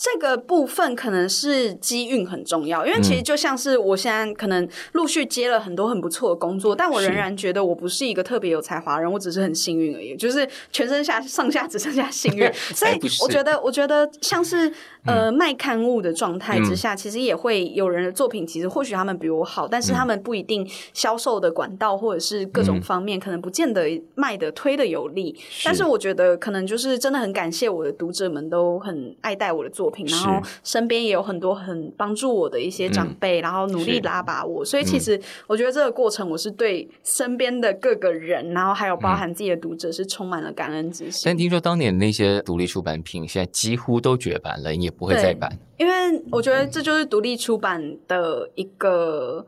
[0.00, 12.50] 这个部分可能是机运很重要，因为其实就像是我现在可能陆续接了很多很不错的工作，但我仍然觉得我不是一个特别有才华的人，我只是很幸运而已，就是全身下上下只剩下幸运。
[12.74, 14.72] 所以我觉得，我觉得像是
[15.04, 25.36] 呃卖刊物的状态之下，其实也会有人的作品，其实或许他们比我好，但是他们不一定销售的管道或者是各种方面，可能不见得卖的推的有利。
[25.62, 30.06] 但是我觉得可能就是真的很感谢我的读者们都很爱戴我的作品。
[30.06, 41.22] 然后身边也有很多很帮助我的一些长辈，嗯、然后努力拉拔我，所以其实我觉得这个过程，我是对身边的各个人，然后还有包含自己的读者，是充满了感恩之心。
[41.24, 45.58] 但听说当年那些独立出版品，现在几乎都绝版了，也不会再版。
[45.76, 49.46] 因为我觉得这就是独立出版的一个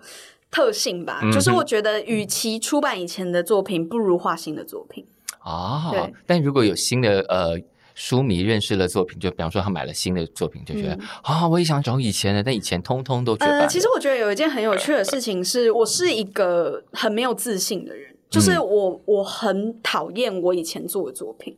[0.50, 5.06] 特性吧，嗯、就是我觉得与其出版以前的作品，不如画新的作品
[5.40, 5.90] 啊。
[5.90, 7.60] 对但如果有新的呃。
[7.94, 13.60] 书迷认识了作品，就比方说他买了新的作品，就觉得啊、嗯哦，我也想找以前的，但以前通通都绝版。
[13.60, 21.56] 呃，其实我觉得有一件很有趣的事情是，我是一个很没有自信的人，就是我我很讨厌我以前做的作品，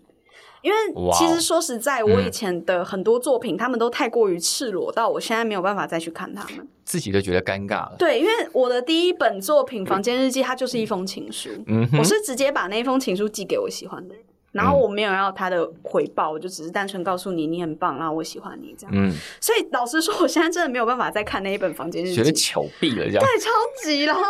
[0.63, 0.77] 因为
[1.13, 7.97] 其实说实在，我以前的很多作品，他们都太过于赤裸，到我现在没有办法再去看他们，自己都觉得尴尬了。
[7.99, 11.51] 对，因为我的第一本作品《房间日记》，它就是一封情书，
[11.99, 14.25] 我是直接把那封情书寄给我喜欢的人。
[14.55, 18.93] 然后我没有要他的回报，我就只是单纯告诉你你很棒，然后我喜欢你这样。
[18.95, 23.23] 嗯，所以老实说，我现在真的没有办法再看那一本房间日记，觉得巧毙了这样。
[23.23, 23.51] 对，超
[23.83, 24.05] 级。
[24.05, 24.23] 然后，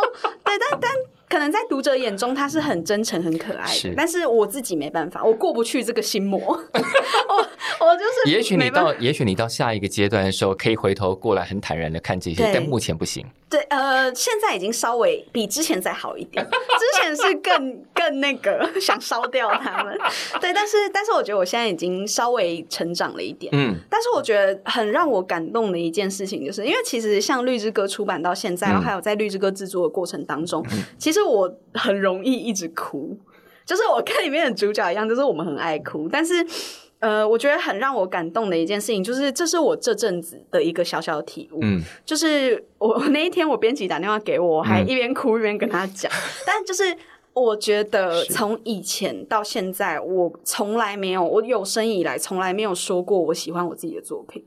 [0.43, 0.91] 对，但但。
[1.27, 6.39] 可能在读者眼中他是很真诚、很可爱的，是，但是我自己没办法，我过不去这个心魔。
[6.39, 13.25] 我我就是，也许你到，也许你到下一个阶段的时候，可以回头过来很坦然的看这些，但目前不行。
[13.49, 19.97] 对，呃，现在已经稍微比之前再好一点， 之前是更更那个想烧掉他们。
[20.41, 23.51] 对，但是但是我觉得我现在已经稍微成长了一点。
[23.55, 31.14] 嗯，但是我觉得很让我感动的一件事情，就是因为其实像绿之歌出版到现在，然后还有在绿之歌制作的过程当中，嗯、其实。
[31.15, 33.17] 其实我很容易一直哭，
[33.65, 36.09] 就是我跟里面的主角一样，就是我们很爱哭。
[36.09, 36.45] 但是，
[36.99, 41.59] 呃，我觉得很让我感动的一件事情，就是这是我这阵子的一个小小的体悟。
[41.61, 46.11] 嗯，就是我 那一天，我编辑打电话给我，还一边哭一边跟他讲。
[46.11, 46.83] 嗯、 但就是
[47.31, 54.43] 我觉得，从以前到现在，我从来没有，我有生以来从来没有说过我喜欢我自己的作品。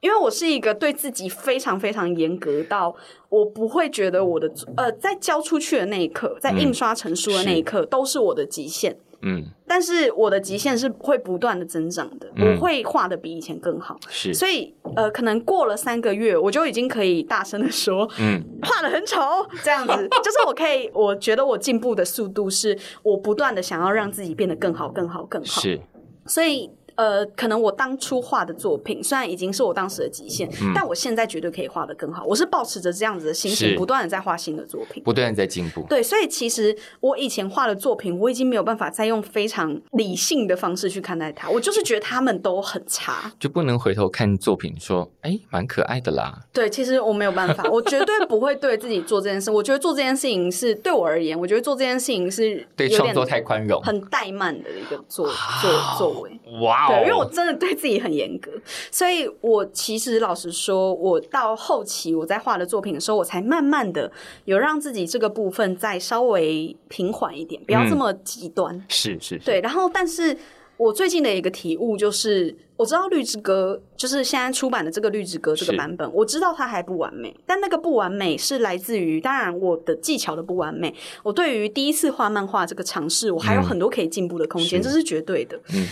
[0.00, 2.94] 因为我是一个对自己非常非常严格到
[3.28, 8.96] 我不会觉得我的呃，在交出去的那一刻，在印刷成书的那一刻，都是我的极限。
[9.20, 13.98] 嗯，但是我的极限是会不断的增长的，我会画的比以前更好。
[14.08, 19.20] 是，所以呃，可能过了三个月，我就已经可以大声的说，嗯，画的很丑，
[19.64, 25.60] 这样子，就是我可以，我觉得我进步的速度是我不断的想要让自己变得更好，更好，更好。
[25.60, 25.80] 是，
[26.24, 26.70] 所以。
[26.98, 32.24] 呃，可能我当初画的作品虽然已经是我当时的极限，嗯、但我现在绝对可以画的更好。
[32.24, 35.86] 我是保持着这样子的心情，不断的在画新的作品，不断的在进步。
[35.88, 41.48] 对，所以其实我以前画的作品，我已经没有办法再用非常理性的方式去看待它。
[41.48, 46.40] 我就是觉得他们都很差，就不能回头看作品说，哎，蛮可爱的啦。
[46.52, 49.52] 对，其实我没有办法，我绝对不会对自己做这件事。
[49.52, 55.28] 我觉得做这件事情是对我而言，我觉得做这件事情是对创作太宽容、很怠慢的一个作
[55.62, 56.32] 作作为。
[56.60, 58.50] 哇哦，对，因为我真的对自己很严格，
[58.90, 64.10] 所以我其实老实说，我到后期我在画的作品的时候，我才慢慢的
[64.44, 68.74] 有让自己这个部分再稍微平缓一点，不要这么极端。
[68.74, 69.60] 嗯、是是，是，对。
[69.60, 70.36] 然后，但是
[70.76, 85.58] 我最近的一个体悟就是，我知道《绿之歌》就是现在出版的这个《绿之歌》这个版本，我知道它还不完美，但那个不完美是来自于，当然我的技巧的不完美，我对于第一次画漫画这个尝试，我还有很多可以进步的空间，嗯、这是绝对的。
[85.74, 85.86] 嗯。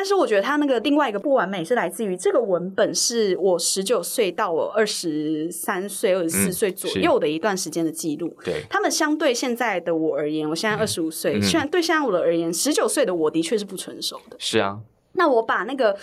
[0.00, 8.34] 但是我觉得他那个另外一个不完美是来自于这个文本是我十九岁到我二十三岁、二十四岁左右的一段时间的记录。
[8.42, 14.36] 对，他们相对现在的我而言，我现在二十五岁，虽然对现在我的而言，十九岁的我的确是不成熟的。
[14.38, 14.78] 是啊，
[15.12, 15.94] 那我把那个。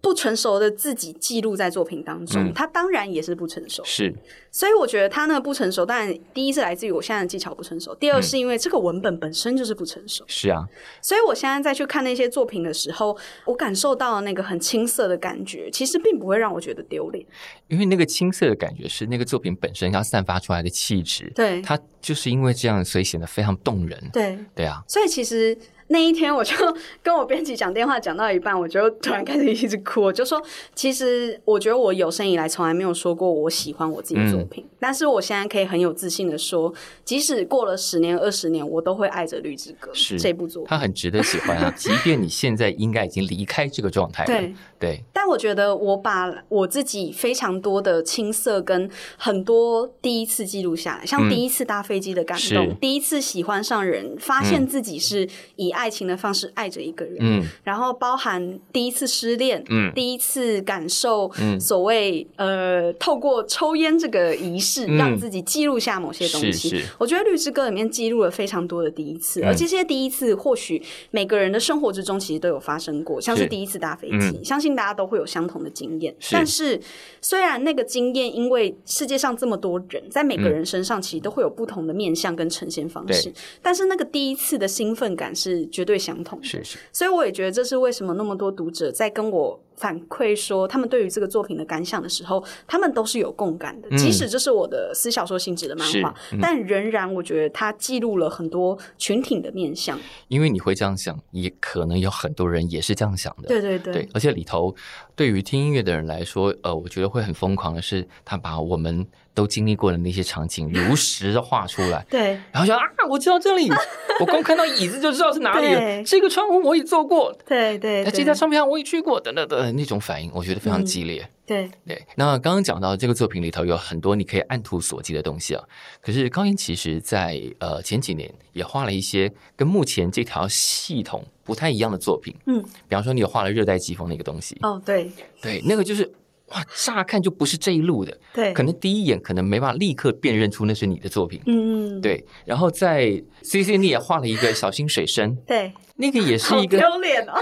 [0.00, 3.82] 不成熟的自己记录在作品当中，嗯，他当然也是不成熟。
[3.84, 4.14] 是，
[4.50, 10.24] 所以我觉得他那个不成熟，当然第一是来自于我现在的技巧不成熟，第二是因为这个文本本身就是不成熟。
[10.28, 10.64] 是啊，
[11.02, 17.24] 所以我现在再去看那些作品的时候，我感受到那个很青涩的感觉，其实并不会让我觉得丢脸，
[17.66, 21.30] 因为那个青涩的感觉是那个作品本身要散发出来的气质。
[21.34, 24.10] 对，它就是因为这样，所以显得非常动人。
[24.12, 25.58] 对，对啊，所以其实。
[25.88, 26.54] 那一天，我就
[27.02, 30.02] 跟我编辑讲电话，讲到一半，我就突然开始一直哭。
[30.02, 30.40] 我就说，
[30.74, 36.72] 其实我觉得我有生以来从来没有说过我喜欢我自己的作品，嗯，但是我现在可以很有自信的说，
[37.04, 39.90] 即使过了十年、二十年，我都会爱着《绿之歌》
[40.22, 40.68] 这部作品。
[40.68, 41.72] 它很值得喜欢啊！
[41.76, 45.04] 即便你现在应该已经离开这个状态了，对对。
[45.12, 66.76] 但我觉得我把我自己非常多的青涩跟很多第一次记录下来，像第一次搭飞机的感动，嗯，第一次喜欢上人，发现自己是以爱情的方式爱着一个人，嗯，然后包含第一次失恋，嗯，第一次感受所谓、嗯、呃，透过抽烟这个仪式，让自己记录下某些东西。
[66.76, 73.48] 嗯、我觉得《绿之歌》里面记录了非常多的第一次，嗯、而这些第一次或许每个人的生活之中其实都有发生过，像是。
[73.48, 76.14] 第一次搭飞机，嗯、相信大家都会有相同的经验。
[76.18, 76.34] 是。
[76.34, 76.78] 但是
[77.22, 85.98] 虽然那个经验，因为世界上这么多人，在每个人身上其实都会有不同的面向跟呈现方式，但是那个第一次的兴奋感是绝对。
[85.98, 93.88] 相同，是是，所以我也觉得这是为什么那么多读者在跟我反馈说他们对于这个作品的感想的时候，他们都是有共感的。
[93.96, 99.98] 即使这是我的私小说性质的漫画，嗯，但仍然我觉得它记录了很多群体的面相。
[100.28, 103.48] 因为你会这样想，也可能有很多人也是这样想的。
[103.48, 104.74] 对对对，对，而且里头
[105.16, 109.06] 对于听音乐的人来说，呃，我觉得会很疯狂的是，他把我们。
[109.34, 112.04] 都经历过的那些场景， 如实的画出来。
[112.10, 113.70] 对，然后说啊，我知道这里，
[114.18, 115.80] 我光看到椅子就知道是哪里了。
[116.02, 118.04] 这个窗户我也坐过，对对。
[118.10, 121.22] 这家唱片行我也去过，等等等那种反应，我觉得非常激烈。
[121.22, 122.06] 嗯、对对。
[122.16, 125.64] 那刚刚讲到这个作品里头有很多你可以按图索骥的东西啊。
[126.00, 132.34] 可是高音其实在呃前几年也画了一些跟目前这条系统不太一样的作品。
[132.46, 134.58] 嗯，比方说你有画了热带季风那个东西。
[134.62, 136.12] 哦，对对，那个就是。
[136.48, 142.24] 哇，乍看就不是这一路的，对，可能第一眼可能没办法立刻辨认出那是你的作品，嗯，对。
[142.44, 147.34] 然后在 C C 你也画了一个小心水深， 对，那个也是一个丢脸哦，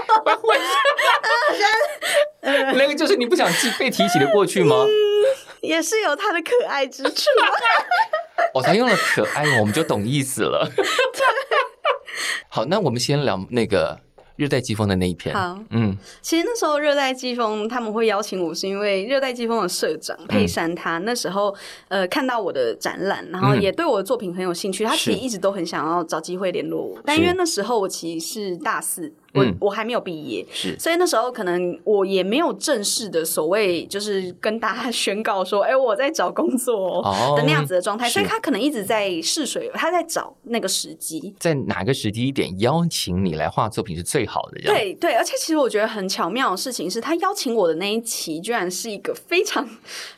[2.43, 4.75] 那个就是你不想记被提起的过去吗？
[4.83, 4.89] 嗯，
[5.61, 7.29] 也是有它的可爱之处。
[8.53, 10.69] 哦，他用了可爱，我们就懂意思了。
[12.49, 14.06] 好，那我们先聊那个。
[14.37, 21.53] 热带季风的那一篇，好，嗯，其实那时候热带季风他们会邀请我，是因为热带季风的社长佩珊他那时候
[21.89, 29.11] 呃看到我的展览，然后也对我的作品很有兴趣，他其实一直都很想要找机会联络我，但因为那时候我其实是大四。
[29.33, 37.01] 我我还没有毕业，是，所以那时候可能我也没有正式的所谓，就是跟大家 宣告说，哎，我在找工作
[37.35, 44.61] 的那样子的状态，所以他可能一直在试水，他在找那个时机，在哪个时机点邀请你来画作品是最好的。
[44.61, 49.67] 对对，而且其实我觉得很巧妙的事情是他邀请我的那一期，居然是一个非常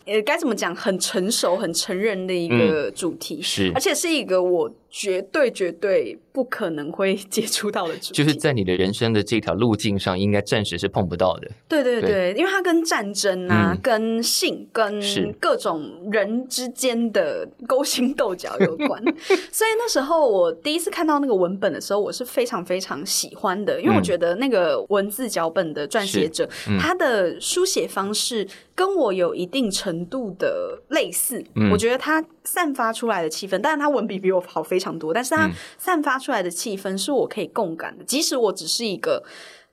[0.09, 4.71] 呃该怎么讲，很成熟、很成人的一个主题，是，而且是一个我。
[4.91, 11.47] 绝对绝对不可能会 接触到的主题，就是在你的人生的这条路径上，应该暂时是碰不到的。
[11.67, 14.99] 对对对，对因为它跟战争啊、嗯、跟性、跟
[15.39, 18.99] 各种人之间的勾心斗角有关。
[19.53, 28.47] 所以那时候我第一次看到那个文本的时候，我是非常非常喜欢的，因为我觉得那个文字脚本的撰写者，嗯、他的书写方式
[28.79, 31.43] 跟我有一定程度的类似。
[31.55, 34.79] 嗯、我觉得他散发出来的气氛，当然他文笔比我好非。
[34.79, 38.03] 非常多，但是它散发出来的气氛是我可以共感的。
[38.05, 39.21] 即使我只是一个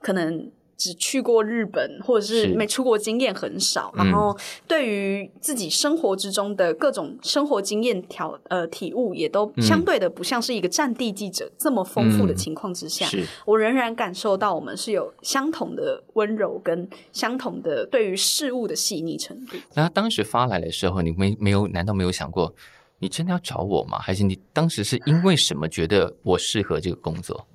[0.00, 4.36] 可能只去过日本，或者是没出国经验很少，然后
[4.68, 19.56] 对于自己生活之中的各种生活经验条呃体悟，也都相对的不像是一个战地记者这么丰富的情况之下，嗯、我仍然感受到我们是有相同的温柔跟相同的对于事物的细腻程度。
[19.74, 22.54] 那当时发来的时候，你没没有难道没有想过，
[22.98, 23.98] 你真的要找我吗？
[23.98, 27.46] 还是你当时是因为什么觉得我适合这个工作？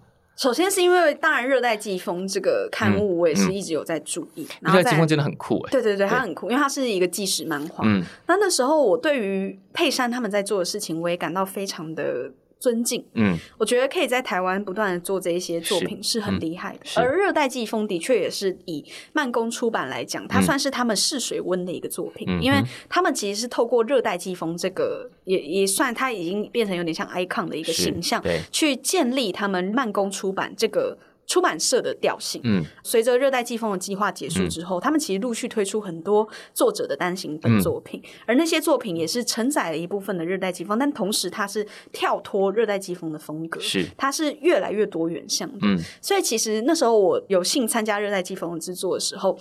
[0.41, 4.47] 首先是因为，当然《热带季风》这个刊物，我也是一直有在注意。
[4.61, 5.71] 热带季风真的很酷哎、欸！
[5.71, 7.83] 对对对，它很酷，因为它是一个纪实漫画。
[7.85, 12.31] 嗯，那那时候我对于佩珊他们在做的事情，我也感到非常的。
[12.61, 16.79] 尊敬，嗯，我觉得可以在台湾不断的做这一些作品是很厉害的。
[16.95, 30.95] 嗯、而《热带季风》的确也是以慢工出版来讲，它算是他们试水温的一个作品，嗯、因为他们其实是透过《热带季风》这个，也也算它已经变成有点像 icon 的一个形象，对，去建立他们慢工出版这个。
[31.31, 43.85] 出版社的调性，嗯，随着热带季风的计划结束之后，嗯、他们其实陆续推出很多作者的单行本作品，嗯、而那些作品也是承载了一部分的热带季风，但同时它是跳脱热带季风的风格，是。
[43.97, 49.39] 它是越来越多元向的，嗯，所以其实那时候我有幸参加热带季风的制作的时候。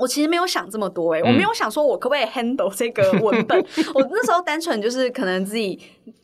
[0.00, 3.58] 我其实没有想这么多诶、欸，我没有想说我可不可以 handle 这个文本。
[3.94, 5.76] 我那时候单纯就是可能自己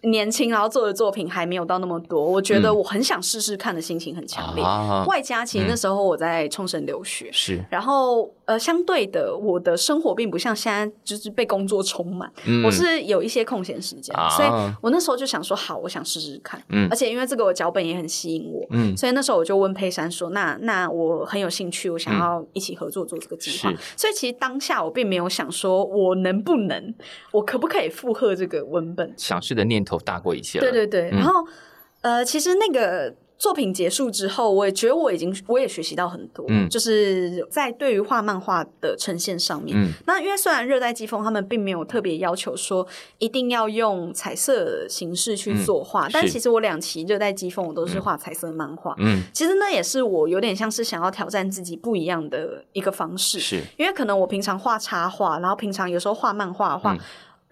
[0.05, 2.25] 年轻，然后做的作品还没有到那么多。
[2.25, 4.65] 我觉得我很想试试看的心情很强烈。
[5.07, 7.65] 外加其实那时候我在冲绳留学，是。
[7.71, 12.31] 然后呃，相对的，我的生活并不像现在就是被工作充满。
[12.65, 14.49] 我是有一些空闲时间，所以
[14.83, 16.63] 我那时候就想说，好，我想试试看。
[16.69, 16.87] 嗯。
[16.91, 18.97] 而且因为这个我脚本也很吸引我，嗯。
[18.97, 26.95] 所以那时候我就问佩珊说：“那那我很有兴趣，我想要一起合作做这个计划。”所以其实当下我并没有想说，我能不能，
[27.33, 29.15] 我可不可以负荷这个文本？
[29.17, 30.71] 想试的念头大过一切了。
[30.71, 31.47] 对对对，嗯、然后
[32.03, 33.15] 呃，其实那个。
[33.37, 39.77] 作品结束之后，我也觉得我已经我也学习到很多，嗯，就是在对于画漫画的呈现上面。
[39.77, 42.87] 嗯，那因为虽然热带季风他们并没有特别要求说
[43.19, 48.95] 一定要用彩色形式去作画，嗯、但其实我两期热带季风我都是画彩色漫画。
[48.99, 56.95] 嗯，其实那也是我有点像是想要挑战自己不一样的一个方式，是因为可能我平常画插画，然后平常有时候画漫画的话。
[56.95, 57.01] 嗯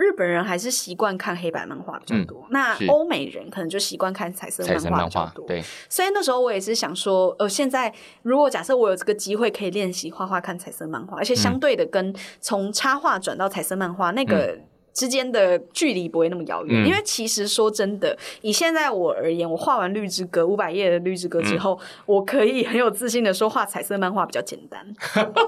[0.03, 5.47] 日本人还是习惯看黑白漫画比较多，嗯、那欧美人可能就习惯看彩色漫画比较多。
[5.47, 14.59] 对，所以那时候我也是想说，呃，现在如果假设我有这个机会可以练习画画看彩色漫画，而且相对的跟从插画转到彩色漫画那个。
[14.93, 24.87] 嗯之间的距离不会那么遥远，嗯、因为其实说真的，以现在我而言，我画完《绿之歌》五百页的《绿之歌》之后，嗯、我可以很有自信的说，画彩色漫画比较简单，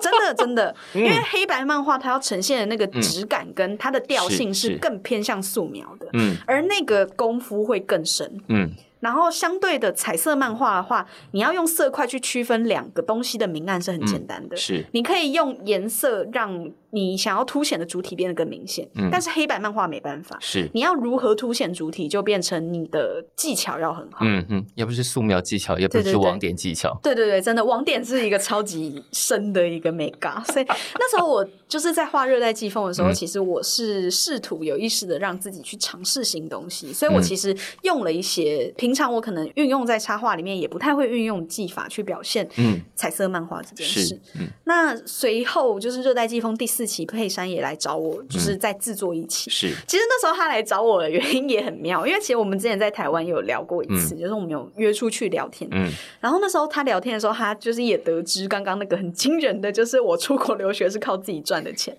[0.00, 4.78] 真的真的，嗯、因为黑白漫画它要呈现的那个质感跟它的调性是。
[4.84, 8.70] 更偏向素描的，嗯，而那个功夫会更深，嗯。
[9.04, 14.56] 然后相对的彩色漫画的话，你要用色块去区分两个东西的明暗是很简单的。
[14.56, 18.88] 嗯、是，你可以用颜色让你想要凸显的主体变得更明显。
[18.94, 20.38] 嗯，但是黑白漫画没办法。
[20.40, 24.20] 是，你要如何凸显主体，就变成你的技巧要很好。
[24.22, 26.98] 嗯哼，也不是素描技巧，也不是网点技巧。
[27.02, 30.42] 对对对，真的网点是一个超级深的一个美感。
[30.50, 36.90] 所以那时候我就是在画热带季风的时候，嗯、其实我是试图有意识的让自己去尝试新东西。
[36.90, 38.93] 所以我其实用了一些平。
[38.94, 42.48] 平常我可能运用在插画里面，也不太会运用技法去表现
[42.94, 44.14] 彩色漫画这件事。
[44.36, 49.50] 嗯嗯、那随后就是《热带季风》第四期，佩珊也来找我，就是在制作一期。
[49.50, 55.68] 是，其实那时候他来找我的原因也很妙，因为其实我们之前在台湾有聊过一次，嗯、就是我们有约出去聊天。
[55.72, 55.90] 嗯，
[56.20, 61.92] 然后那时候他聊天的时候，他就是也得知刚刚那个很惊人的，就是我出国留学是靠自己赚的钱。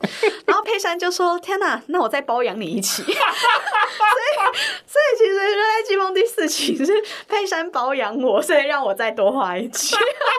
[0.45, 3.03] 然后佩珊就说：“天哪，那我再包养你一期。
[3.03, 3.19] ”所以，
[4.87, 6.74] 所以其实《热带季风》第四期。
[6.83, 6.91] 是
[7.27, 9.95] 佩珊包养我，所以让我再多画一句。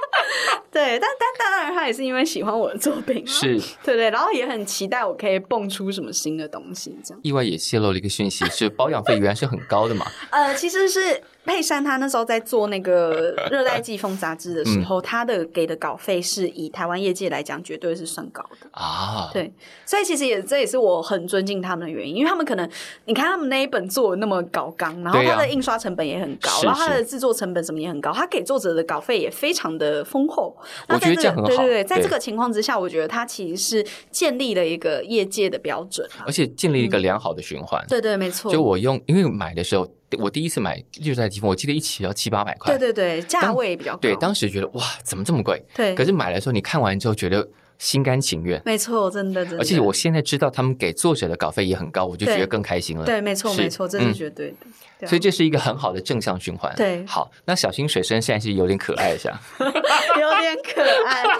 [0.72, 6.98] 对，但但当然，他也是因为喜欢我的作品，是对对，然后也很期待我可以蹦出什么新的东西。
[7.04, 10.04] 这样意外也泄露了一个讯息，是保养费原来是很高的嘛？
[10.30, 11.22] 呃，其实是。
[11.46, 19.30] 佩珊他那时候在做那个 《热带季风》杂志的时候，他的给的稿费是以台湾业界来讲，绝对是算高的啊。
[19.32, 19.52] 对，
[19.86, 22.68] 所以其实也这也是我很尊敬他们的原因，因为他们可能
[23.04, 30.56] 你看他们那一本做的那么高纲，然后它的印刷成本也很高，然后它的制作成本什么也很高，他给作者的稿费也非常的丰厚。
[30.88, 31.48] 我觉得这样很好。
[31.48, 37.84] 对对对，在这个情况之下，我觉得他其实是建立了一个业界的标准，而且建立一个良好的循环。
[37.88, 38.50] 对对，没错。
[38.50, 39.88] 就我用，因为买的时候。
[40.18, 42.76] 我第一次买热带季风，我记得一起要七八百块。
[42.76, 43.98] 对对对，价位比较高。
[43.98, 45.64] 对，当时觉得哇，怎么这么贵？
[45.74, 45.94] 对。
[45.94, 47.48] 可是买的时候，你看完之后觉得
[47.78, 48.60] 心甘情愿。
[48.64, 49.58] 没错，真的真的。
[49.58, 53.04] 而且我现在知道他们给作者的稿费也很高，我就觉得更开心了。
[53.04, 54.56] 对，没错没错，这是绝对的。
[54.62, 54.72] 嗯
[55.06, 56.74] 所以这是一个很好的正向循环。
[56.74, 61.38] 对，好，那小心水生现在是有点可爱一下， 有点可爱啊、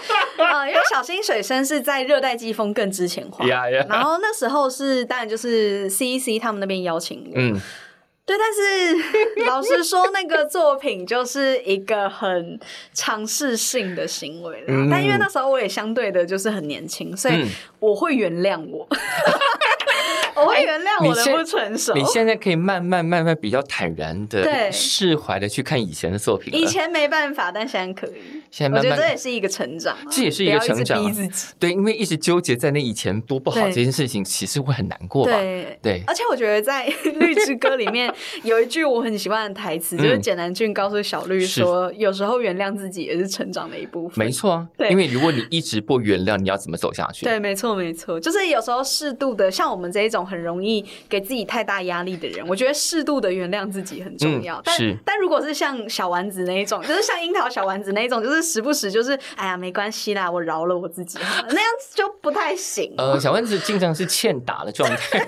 [0.59, 3.89] 呃，因为小心水生是在热带季风更之前画，yeah, yeah.
[3.89, 7.59] 然后那时候是当然就是 CEC 他们那边邀请我，嗯，
[8.27, 12.59] 对，但是 老实说，那个作品就是一个很
[12.93, 17.47] 尝试性的行为啦，嗯、但因为那时候我也相对的就是很年轻，所以
[17.79, 18.87] 我会原谅我。
[20.37, 21.95] 嗯我会原谅我的不成熟。
[21.95, 26.55] 你现在可以慢慢慢慢比较坦然的、释怀的去看以前的作品。
[26.55, 28.13] 以前没办法，但现在可以。
[28.51, 31.05] 现在慢慢，我觉得这也是一个成长，这也是一个成长。
[31.05, 31.55] 逼自己。
[31.59, 35.33] 对，因为一直纠结在那以前多不好这件事情，其实会很难过吧？
[35.33, 36.03] 对对。
[36.07, 36.87] 而且我觉得在
[37.19, 38.13] 《绿之歌》里面
[38.43, 47.25] 有一句我很喜欢的台词， 就是简南俊告诉小绿说：“有时候原谅自己也是成长的一部分。”没错啊，对，因为如果你一直不原谅，你要怎么走下去？
[47.25, 50.85] 对，没错没错，就是有时候适度的，像我们这一种很容易。
[51.09, 54.59] 给自己太大压力的人，我觉得适度的原谅自己很重要。
[54.59, 62.93] 嗯、但但如果是像小丸子那一种，就是像樱桃小丸子那一种，就是时不时就是哎呀没关系啦，我饶了我自己，那样子就不太行。
[62.99, 65.27] 呃，小丸子经常是欠打的状态。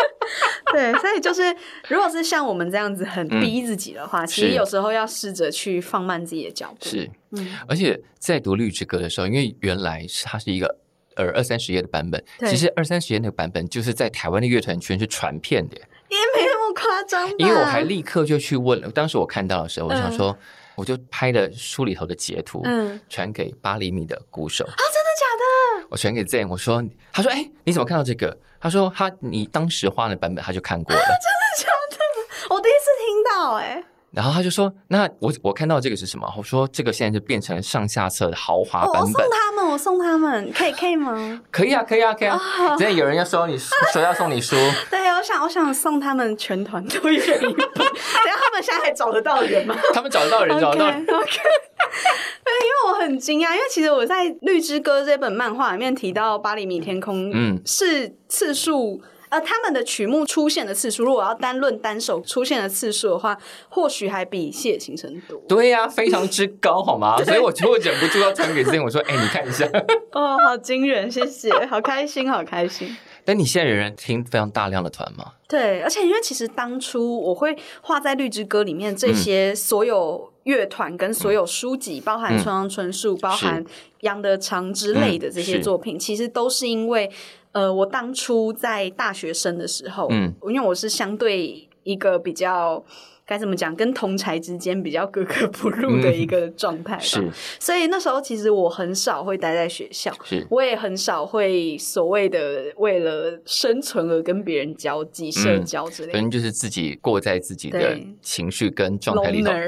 [0.72, 1.54] 对，所以就是
[1.88, 6.86] 如果是像我们这样子很逼自己的话，嗯、其实有时候要试着去放慢自己的脚步。
[6.86, 10.78] 是，嗯，而且在读《绿之歌》的时候，因为原来是它是一个。
[11.16, 17.28] 呃，二三十页的版本，其实二三十页那个版本就是在台湾的乐团圈是传遍的，也没那么夸张。
[17.38, 20.38] 因为我还立刻就去问了，当时我看到的时候，我想说，嗯、
[20.76, 24.64] 我就拍了书里头的截图，嗯，传给八厘米的鼓手。
[24.64, 25.86] 啊，真的假的？
[25.90, 26.82] 我传给 Zen，我说，
[27.12, 28.36] 他说，哎、欸，你怎么看到这个？
[28.60, 31.00] 他说，他你当时画的版本他就看过了。
[31.00, 32.54] 啊、真的假的？
[32.54, 33.84] 我第一次听到、欸，哎。
[34.12, 41.40] 然后他就说：“那我我看到这个是什么？”我说：“这个现在就变成上下册的豪华版本。”我送他们，我送他们，可以可以吗？
[41.50, 42.38] 可以啊，可以啊，可以啊！
[42.76, 43.56] 现在有人要收你
[43.92, 44.56] 说要送你书，
[44.90, 47.68] 对，我想我想送他们全团都一人一本。
[47.76, 49.76] 等下他们现在还找得到人吗？
[49.94, 50.96] 他们找得到人，找得到人。
[51.02, 59.00] OK，对，因为我很惊讶，因为其实我在《绿之歌》这本漫画里面提到八厘米天空，嗯，是次数。
[59.30, 65.40] 呃，他们的曲目出现的次数，如果要单论单首出现的次数的话，或许还比谢行程多。
[65.48, 67.16] 对呀、啊，非常之高，好吗？
[67.24, 69.64] 所以我就忍不住要传给自己，我说：“哎、欸，你看一下。
[70.12, 72.96] ”哦，好惊人，谢谢，好开心，好开心。
[73.24, 75.34] 但你现在仍然听非常大量的团吗？
[75.48, 83.64] 对，而且因为其实当初我会画在《绿之歌》里面这些所有乐团跟所有书籍，嗯、包含村上春树、嗯、包含
[84.00, 87.08] 杨德昌之类的这些作品，嗯、其实都是因为。
[87.52, 92.84] 呃，我当初在大学生的时候，嗯，因为我是相对一个比较
[93.26, 97.28] 该怎么讲，跟同才之间比较格格不入的一个状态吧，是，
[97.58, 109.50] 所以那时候其实我很少会待在学校，是，我也很少会所谓的为了生存而跟别人交际、社交之类的，反正就是自己过在自己的情绪跟状态里头。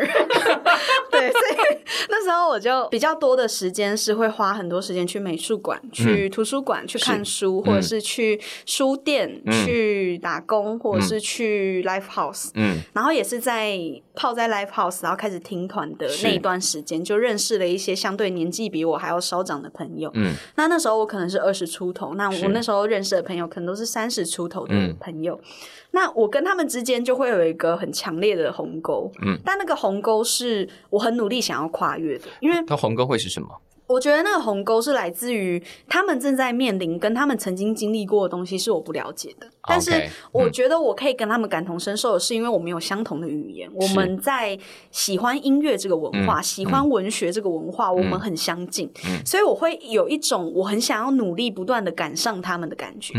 [1.13, 1.79] 对，所以
[2.11, 7.23] 那时候我就比较多的时间是会花很多时间去美术馆、嗯、去图书馆去看。
[7.25, 12.51] 书，或者是去书店、嗯、去打工，或者是去 live house。
[12.55, 13.79] 嗯，然后也是在
[14.15, 20.11] 泡在 live house，然后开始听团的那一段时间，就认识了一些相对年纪比我还要稍长的朋友。
[20.15, 25.35] 嗯，那那时候我可能是二十出头，那我那时候认识的朋友可能都是三十出头的朋友。
[25.35, 25.49] 嗯
[25.93, 33.49] 那我跟他们之间就会有一个很强烈的鸿沟，嗯，但那个鸿沟是我很努力想要跨越的，因为它鸿沟会是什么？
[33.89, 44.59] 我觉得那个鸿沟是来自于他们正在面临跟他们曾经经历过的东西是我不了解的，但是我觉得我可以跟他们感同身受的是因为我们有相同的语言，我们在
[44.91, 48.91] 喜欢音乐这个文化、喜欢文学这个文化，我们很相近，
[49.25, 53.15] 所以我会有一种我很想要努力不断的赶上他们的感觉。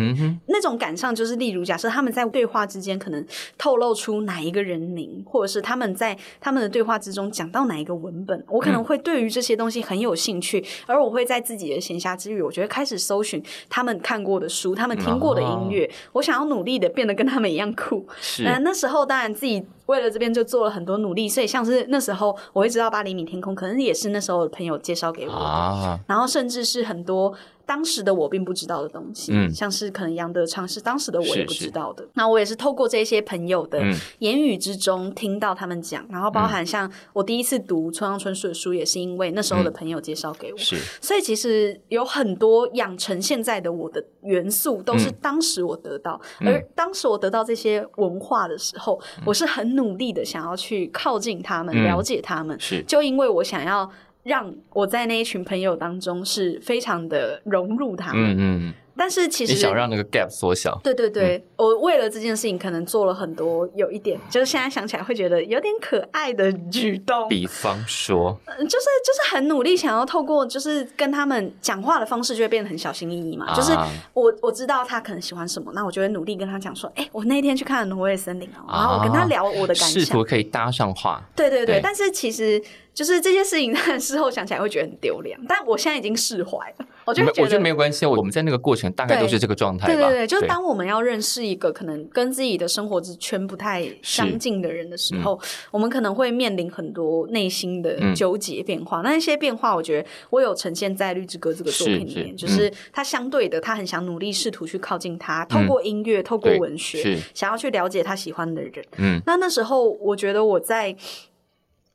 [0.47, 3.25] 那种赶上就是例如假设他们在对话之间可能
[3.57, 10.63] 透露出哪一个人名，或者是他们在他们的对话之中讲到哪一个文本，我可能会对于这些东西很有兴趣。
[10.85, 15.85] 而我会在自己的闲暇之余，我觉得开始搜寻他们看过的书，他们听过的音乐。
[15.85, 16.13] Oh.
[16.13, 18.07] 我想要努力的变得跟他们一样酷。
[18.19, 18.43] 是。
[18.43, 25.39] 那那时候当然自己为了这边就做了很多努力，所以像是那时候我会知道八厘米天空，可能也是那时候的朋友介绍给我的。
[25.39, 25.99] Ah.
[26.07, 27.33] 然后甚至是很多。
[27.65, 32.03] 当时的我并不知道的东西，嗯，像是可能杨德昌是当时的我也不知道的。
[32.03, 33.81] 是是，那我也是透过这些朋友的
[34.19, 40.59] 言语之中听到他们讲，嗯、然后包含像我第一次读村上春树的书，也是因为那时候的朋友介绍给我。
[40.59, 46.19] 嗯，所以其实有很多养成现在的我的元素，都是当时我得到。
[46.41, 52.59] 嗯、而当时我得到这些文化的时候，嗯、我是很努力的想要去靠近他们，嗯、了解他们。
[52.59, 53.91] 是，就因为我想要。
[54.23, 58.31] 让我在那一群朋友当中是非常的融入他们。
[58.31, 58.73] 嗯嗯。
[58.95, 67.27] 但是其实你想让那个 gap 缩小，对对对，嗯、我为了这件事情可能做了很多，有一点就是现在想起来会觉得有点可爱的举动。
[67.27, 73.47] 比方说，嗯，就是就是很努力想要透过就是跟他们讲话的方式，就会变得很小心翼翼嘛。
[73.47, 73.71] 啊、就是
[74.13, 81.23] 我我知道他可能喜欢什么，那我就会努力跟他讲说，哎、欸，我那天去看了挪威森林哦，然后我跟他聊我的感想，试图可以搭上话。
[81.35, 82.61] 对对对，对但是其实。
[82.93, 86.85] 就是这些事情，但 事后想起来会觉得很丢脸，但我现在已经释怀了。
[87.05, 89.93] 我觉得我觉得没有关系，我们在那个过程大概都是这个状态吧。
[89.93, 95.39] 对对对，就是当我们要认识一个可能跟自己的生活之圈不太相近的人的时候，嗯、
[95.71, 99.01] 我们可能会面临很多内心的纠结变化。
[99.01, 108.73] 嗯、那一些变化，我觉得我有呈现在《绿之歌》这个作品里面，是是就是他相对的，他很想努力试图去靠近他，透过音乐，透过文学，想要去了解他喜欢的人。
[108.97, 110.95] 嗯，那那时候我觉得我在。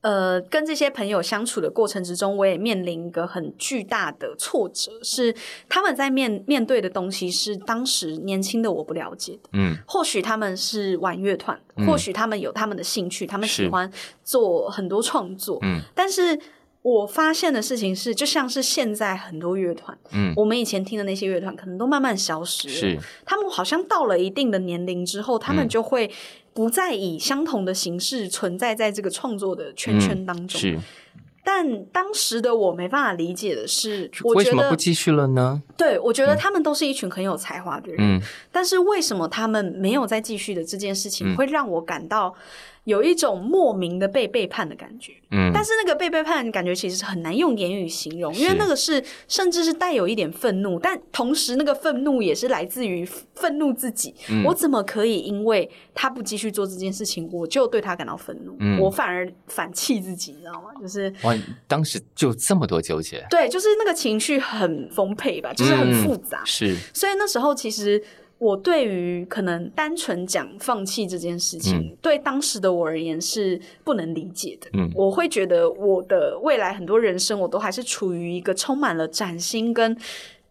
[0.00, 5.34] 呃，跟这些朋友相处的过程之中，我也面临一个很巨大的挫折，是
[5.68, 9.48] 他们在面面对的东西是当时年轻的我不了解的。
[9.54, 13.90] 嗯，或许他们是玩乐团，嗯、或许他们有他们的兴趣，他们喜欢
[14.22, 15.58] 做很多创作。
[15.62, 16.38] 嗯，但是
[16.88, 22.74] 我发现的事情是，就像是现在很多乐团，嗯，我们以前听的那些乐团，可能都慢慢消失了。
[22.74, 26.10] 是，他们好像到了一定的年龄之后，他们就会。
[26.54, 30.58] 不再以相同的形式存在在这个创作的圈圈当中。
[30.58, 30.78] 嗯、是，
[31.44, 35.62] 但当时的我没办法理解的是，我觉得，为什么不继续了呢？
[35.76, 38.20] 对，我觉得他们都是一群很有才华的人，嗯、
[38.50, 42.34] 但是为什么他们没有再继续的这件事情，会让我感到。
[42.88, 54.14] 有一种莫名的被背叛的感觉，嗯，但是那个被背叛的感觉其实是很难用言语形容，因为那个是甚至是带有一点愤怒，但同时那个愤怒也是来自于愤怒自己。
[54.30, 58.56] 嗯，我怎么可以因为他不继续做这件事情，我就对他感到愤怒？
[58.58, 60.70] 嗯，我反而反气自己，你知道吗？
[60.80, 61.34] 就是哇，
[61.66, 68.02] 当时就这么多纠结，对，就是那个情绪很丰沛吧，就是很复杂，是，所以那时候其实。
[68.38, 74.70] 我对于可能单纯讲放弃这件事情，嗯、对当时的我而言是不能理解的。
[74.74, 79.96] 嗯，我会觉得我的未来很多人生，我都还是处于一个充满了崭新跟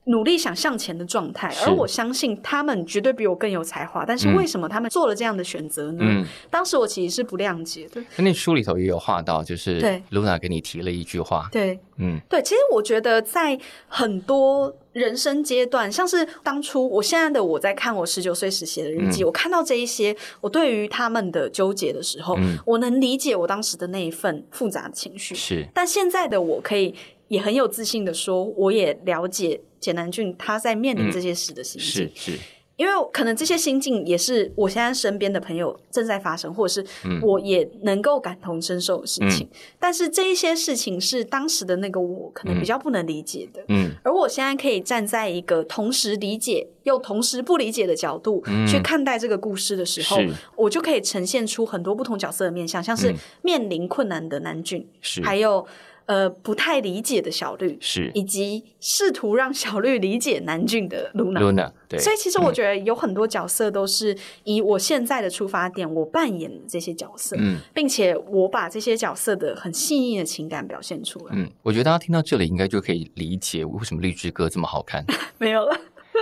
[0.08, 1.54] 努力想向前的状态。
[1.66, 6.00] 而我相信他们绝对比我更有才华，但是为什么他们做了这样的选择呢？
[6.02, 8.02] 嗯，当时我其实是不谅解的。
[8.18, 11.48] 那书里头也有画到，就是对 Luna 给你提了一句话。
[11.52, 14.76] 对，嗯，对，其实我觉得在很多。
[14.94, 25.36] 人生阶段，像是当初我现在的我在看我十九岁时写的日记，嗯、我看到这一些，我对于他们的纠结的时候，嗯、我能理解我当时的那一份复杂的情绪。
[25.36, 26.96] 是，但现在的我可以
[27.28, 32.06] 也很有自信的说，我也了解简南俊他在面临这些事的心境。
[32.06, 32.40] 嗯、是是。
[32.78, 36.86] 因为可能这些心境也是我现在身边的朋友正在发生，或者是
[37.24, 39.48] 我也能够感同身受的事情。
[39.52, 43.66] 嗯、但是这一些事情是当时的那个我可能比较不能理解的。
[43.70, 53.12] 嗯，而我现在可以站在一个同时理解又同时不理解的角度去看待这个故事的时候，嗯、我就可以呈现出很多不同角色的面相，像是
[53.42, 55.66] 面临困难的南俊，是还有。
[56.08, 61.40] 呃，不太理解的小绿是，以及试图让小绿理解南俊的 Luna。
[61.40, 62.00] Luna，对。
[62.00, 71.34] 所以其实我觉得有很多角色都是以我现在的出发点，我扮演这些角色，嗯，并且我把这些角色的很细腻的情感表现出来。
[71.36, 75.04] 嗯，我觉得大家听到这里应该就可以理解为什么绿之歌这么好看。
[75.40, 75.78] 没有了，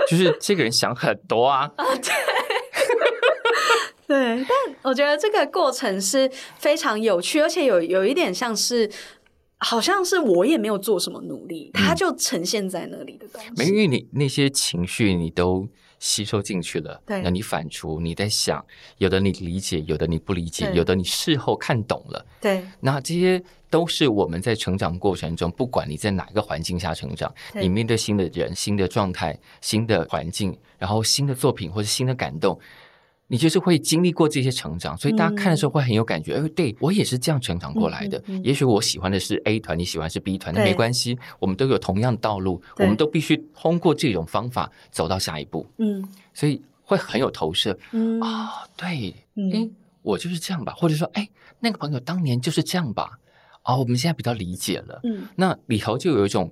[0.08, 1.70] 就是 这个人想很多啊。
[1.76, 2.12] 啊，对。
[4.08, 4.16] 对，
[4.48, 8.90] 但我觉得这个过程是非常有趣，而且有有一点像是。
[9.58, 13.50] 好像是我也没有做什么努力，它就呈现在那里的东西。
[13.56, 15.66] 没，因为你那些情绪你都
[15.98, 18.64] 吸收进去了，对，那你反刍，你在想，
[18.98, 22.62] 有的你理解，有的你不理解，有的你事后看懂了，对。
[22.80, 32.58] 那这些都是我们在成长过程中，不管你在哪个环境下成长，你面对新的人、新的状态、新的环境，然后新的作品或者新的感动。
[33.28, 36.34] 你就是会经历过这些成长，所以大家看的时候会很有感觉。
[36.34, 38.18] 哎、嗯，对我也是这样成长过来的。
[38.26, 45.66] 嗯嗯嗯、也许我喜欢的是 A 团，你喜欢是 B 团，那没关系，我们都有同样的道路，我们都必须通过这种方法走到下一步。
[45.78, 47.76] 嗯，所以会很有投射。
[47.90, 49.72] 嗯啊、哦，对，嗯、
[50.02, 53.18] 我就是这样吧，或者说，哎，那个朋友当年就是这样吧。
[53.64, 55.00] 哦，我们现在比较理解了。
[55.02, 56.48] 嗯，那里头就有一种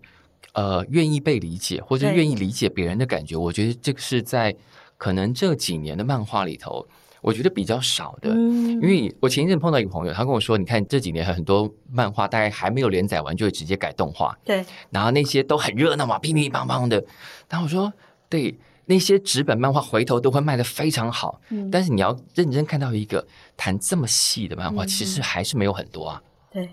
[0.55, 3.37] 呃愿意被理解或者愿意理解别人的感觉。
[3.37, 4.53] 我觉得这个是在。
[4.97, 6.86] 可能这几年的漫画里头，
[7.20, 17.03] 我觉得比较少的，嗯、因为我前一阵碰到一个朋友，他跟我说：“你看这几年很多漫画，大概还没有连载完就会直接改动画，对，然后那些都很热闹嘛，乒乒乓乓的。”
[17.49, 17.92] 然后我说
[18.28, 23.26] ：“对，那些纸本漫画回头都会卖得非常好，嗯、但是你要认真看到一个
[23.57, 26.22] 谈这么细的漫画，嗯、其实还是没有很多啊。”
[26.53, 26.70] 对，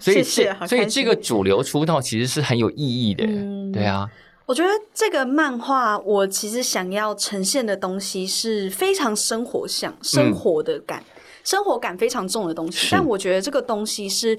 [0.00, 4.08] 所以谢谢，所以这个主流出道其实是很有意义的，嗯、对啊。
[4.48, 12.88] 我觉得这个漫画，我其实想要呈现的东西是非常生活向、生活的感、嗯、生活感非常重的东西。
[12.90, 14.38] 但我觉得这个东西是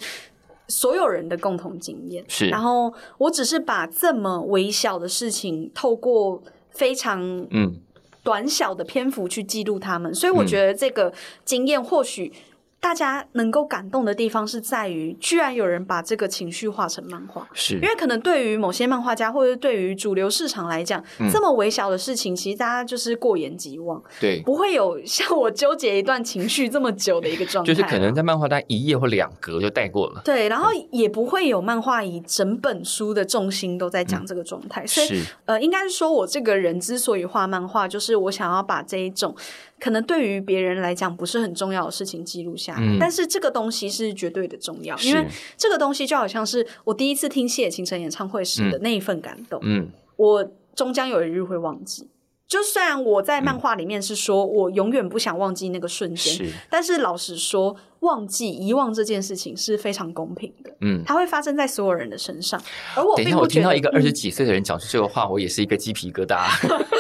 [0.68, 2.26] 所有人的共同经验。
[2.28, 6.41] 是，然后我只是把这么微小的事情，透过
[6.72, 7.76] 非常嗯
[8.24, 10.12] 短小的篇幅去记录他们。
[10.12, 11.14] 所以我觉得这个
[11.45, 12.34] 经验或许。
[12.82, 17.47] 大家能够感动的地方是在于，居然有人把这个情绪画成漫画。
[17.53, 24.01] 是，因为可能对于某些漫画家，或者对于主流市场来讲，嗯，这么微小的事情，其实大家就是过眼即忘。
[24.19, 27.67] 对，不会有像我纠结一段情绪这么久的一个状态。
[27.73, 30.21] 就是可能在漫画大概一页或两格就带过了。
[30.23, 34.84] 对，然后也不会有漫画以整本书的重心都在讲这个状态。
[34.84, 39.36] 嗯，所以，呃，应该是说我这个人之所以画漫画，就是我想要把这一种。
[39.80, 45.25] 可能对于别人来讲不是很重要的事情记录下来，嗯，但是这个东西是绝对的重要，因为
[45.57, 52.09] 这个东西就好像是我第一次听谢晴晨演唱会时的那一份感动，嗯，我终将有一日会忘记。
[52.47, 62.59] 就虽然我在漫画里面是说我永远不想忘记那个瞬间，是，但是老实说，忘记遗忘这件事情是非常公平的，嗯，它会发生在所有人的身上。
[62.95, 66.49] 而我并不觉得，等一下，我听到一个二十几岁的人讲出这个话，嗯，我也是一个鸡皮疙瘩。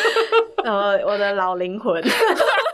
[0.63, 1.99] 呃，我的老灵魂。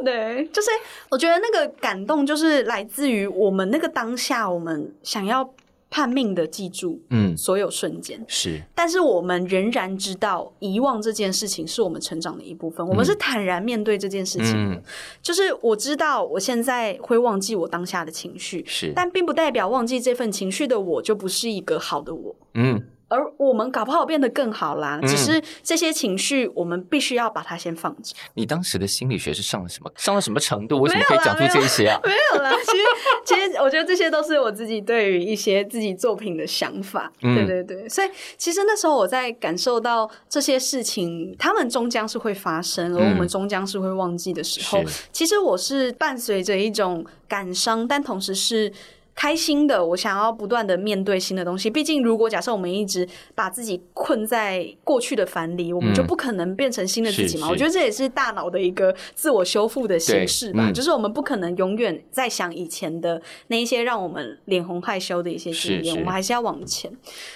[0.04, 0.70] 对，就是
[1.10, 5.54] 我觉得那个感动，就是来自于我们那个当下，我们想要
[5.90, 14.82] 判命的记住，嗯，所有瞬间是，但是我们仍然知道遗忘这件事情是我们成长的一部分，嗯、我们是坦然面对这件事情的、嗯。
[15.22, 22.82] 就是我知道我现在会忘记我当下的情绪，是，但并不代表忘记这份情绪的我就不是一个好的我，嗯。
[23.08, 28.14] 而我们搞不好变得更好啦，只是这些情绪，我们必须要把它先放着。
[28.34, 29.90] 你当时的心理学是上了什么？
[29.96, 30.80] 上了什么程度？
[30.80, 31.98] 为什么可以讲出这些啊？
[32.04, 32.84] 没有啦， 其实
[33.24, 37.10] 其实我觉得这些都是我自己对于一些自己作品的想法。
[37.20, 48.72] 对对对，所以其实那时候我在感受到这些事情，他们终将是会发生，而我们终将是会忘记的时候，其实我是伴随着一种感伤，但同时是。
[49.18, 51.68] 开心的，我想要不断的面对新的东西。
[51.68, 53.04] 毕竟，如果假设我们一直
[53.34, 57.48] 把自己困在过去的樊篱，我们就不可能变成新的自己嘛。
[57.50, 60.70] 我觉得这也是大脑的一个自我修复的形式吧。
[60.70, 66.88] 就是我们不可能永远在想以前的那一些让我们脸红害羞的一些经验，我们还是要往前。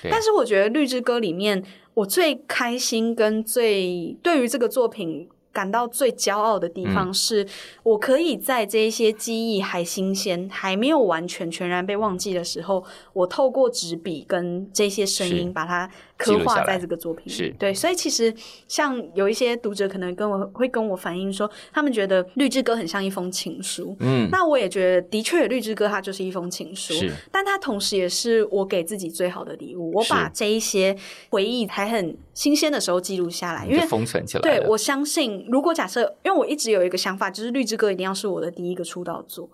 [0.08, 1.64] 但是，我觉得《绿之歌》里面，
[1.94, 5.28] 我最开心跟最对于这个作品。
[5.52, 7.46] 感到最骄傲的地方是，
[7.82, 12.82] 我可以在这一些记忆还新鲜、还没有完全全然被忘记的时候，
[13.12, 15.90] 我透过纸笔跟这些声音把它。
[16.22, 18.34] 刻画在这个作品里，是对，所以其实
[18.68, 23.96] 像有一些读者可能跟我会跟我反映说，他们觉得《绿之歌》很像一封情书。
[24.00, 26.94] 嗯，那我也觉得，的确，《绿之歌》它就是一封情书，
[27.30, 29.92] 但它同时也是我给自己最好的礼物。
[29.92, 30.96] 我把这一些
[31.30, 34.40] 回忆还很新鲜的时候记录下来，因为封存起来。
[34.40, 39.48] 对，我相信，如果假设，因为我一直有一个想法，就是《绿之歌》一定要是我的第一个出道作。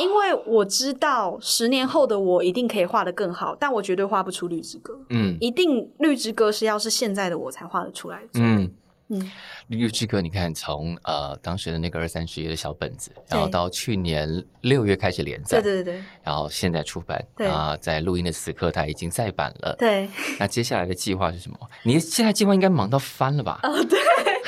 [0.00, 4.98] 因为我知道十年后的我一定可以画得更好，但我绝对画不出绿之歌。
[5.10, 8.28] 嗯，一定绿之歌是要是现在的我才画得出来的。
[8.34, 8.70] 嗯
[9.12, 9.30] 嗯，
[9.66, 19.74] 绿之歌，你看从呃当时的那个二三十页的小本子，然后到去年六月开始连载，对对对，然后现在出版，啊，在录音的此刻它已经再版了。
[19.76, 21.58] 对，那接下来的计划是什么？
[21.82, 23.58] 你现在计划应该忙到翻了吧？
[23.64, 23.98] 哦，对。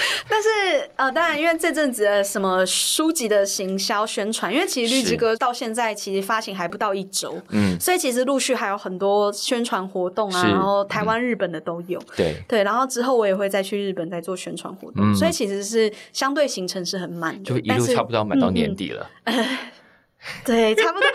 [0.28, 0.48] 但是
[0.96, 19.10] 呃，当然，因为这阵子的什么书籍的行销宣传，因为其实《绿之歌》到现在其实发行还不到一周，嗯，所以其实陆续还有很多宣传活动啊，然后台湾、日本的都有，对对，然后之后我也会再去日本再做宣传活动，嗯，所以其实是相对行程是很满的，就一路差不多要满到年底了。
[20.44, 21.08] 对，差不多，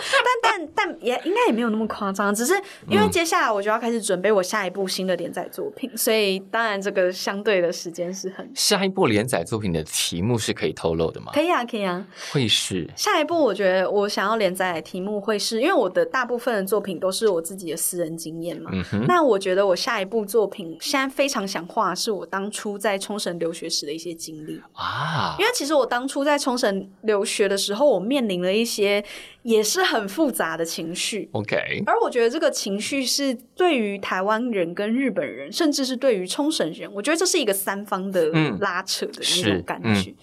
[0.43, 2.53] 但但但也应该也没有那么夸张，只是
[2.89, 8.49] 因为接下来我就要开始准备我下一部新的连载作品，所以当然这个相对的时间是很。
[8.53, 11.31] 下一部连载作品的题目是可以透露的吗？
[11.33, 12.05] 可以啊，可以啊。
[12.31, 13.41] 会是下一部？
[13.41, 18.69] 我觉得我想要连载的题目会是因为我的大部分的作品都是我自己的私人经验嘛。
[18.73, 19.05] 嗯哼。
[19.07, 25.35] 那我觉得我下一部作品现在非常想画，是我当初在冲绳留学时的一些经历啊。
[25.39, 28.96] 因为其实我当初在冲绳留学的时候，我面临了一些。
[29.43, 31.55] 也是很复杂的情绪，OK。
[31.85, 38.27] 而我觉得这个情绪是对于台湾人跟日本人，甚至是对于冲绳人，我觉得这是一个三方的
[38.59, 40.09] 拉扯的那种感觉。
[40.11, 40.15] 嗯、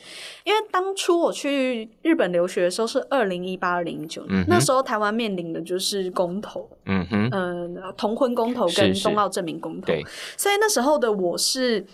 [0.45, 9.93] 因为当初我去日本留学的时候是二零一八、二零一九年，那时候台湾面临的就是公投，嗯哼，呃，同婚公投跟冬奥证明公投，
[10.37, 11.85] 所以那时候的我是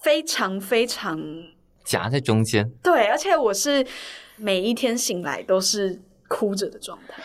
[0.00, 1.20] 非常非常
[1.84, 3.86] 夹在中间，对，而且我是。
[4.42, 7.20] 每一天醒来都是哭着的状态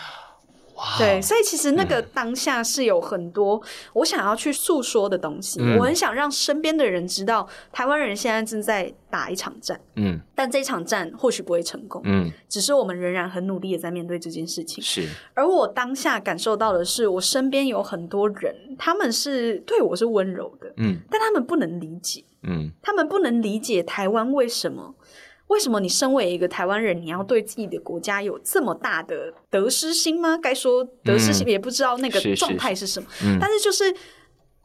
[0.74, 3.62] ，Wow, 对，所以其实那个当下是有很多
[3.94, 15.08] 我想要去诉说的东西，嗯、我很想让身边的人知道，台湾人现在正在打一场战，嗯，但这场战或许不会成功，嗯，只是我们仍然很努力的在面对这件事情，是。
[15.36, 24.96] 而我当下感受到的是，我身边有很多人，他们是对我是温柔的，嗯，但他们不能理解，嗯，他们不能理解台湾为什么。
[25.48, 30.38] 为什么你身为一个台湾人，你要对自己的国家有这么大的得失心吗？
[30.38, 33.08] 该说得失心，也不知道那个状态是什么。
[33.22, 33.96] 嗯、是是但是就是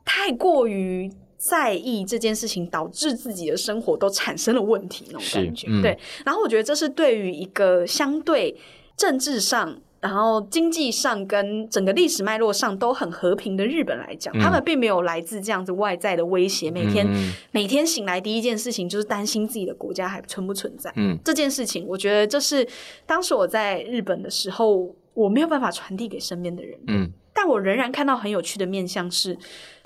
[0.05, 5.67] 太过于在意这件事情，导致自己的生活都产生了问题那种感觉。
[5.71, 8.57] 嗯、对，然后我觉得这是对于一个相对
[8.97, 9.81] 政治上。
[10.01, 16.71] 然后经济上跟整个历史脉络上都很和平的日本来讲，嗯、他们并没有来自这样子外在的威胁。
[16.71, 20.91] 每天、嗯、每天醒来第一件事情就是担心自己的国家还存不存在。
[20.97, 22.67] 嗯，这件事情我觉得这是
[23.05, 26.79] 当时我在日本的时候我没有办法传递给身边的人。
[26.87, 29.37] 嗯，但我仍然看到很有趣的面向是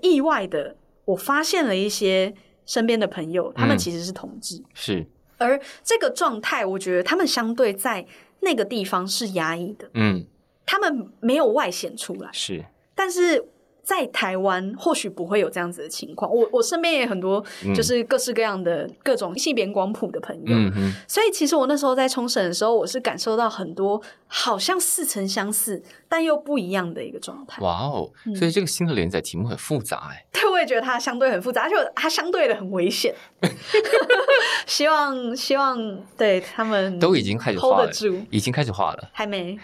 [0.00, 2.32] 意外的，我发现了一些
[2.66, 4.58] 身边的朋友，他们其实是同志。
[4.58, 5.06] 嗯、是，
[5.38, 8.06] 而这个状态，我觉得他们相对在。
[8.44, 10.24] 那个地方是压抑的，嗯，
[10.64, 12.64] 他们没有外显出来，是，
[12.94, 13.48] 但是
[13.84, 16.28] 在台湾或许不会有这样子的情况。
[16.32, 27.62] 我我身边也很多，就是各式各样的各种性别广谱的朋友，嗯哼，所以其实我那时候在冲绳的时候，我是感受到很多好像似曾相似，但又不一样的一个状态。
[27.62, 30.24] 哇哦，所以这个新的连载题目很复杂哎。
[30.32, 33.14] 对我也觉得它相对很复杂，而且它相对的很危险。
[34.66, 35.78] 希望希望
[36.16, 39.58] 对他们 都已经开始 hold 得住，已经开始画了，还没。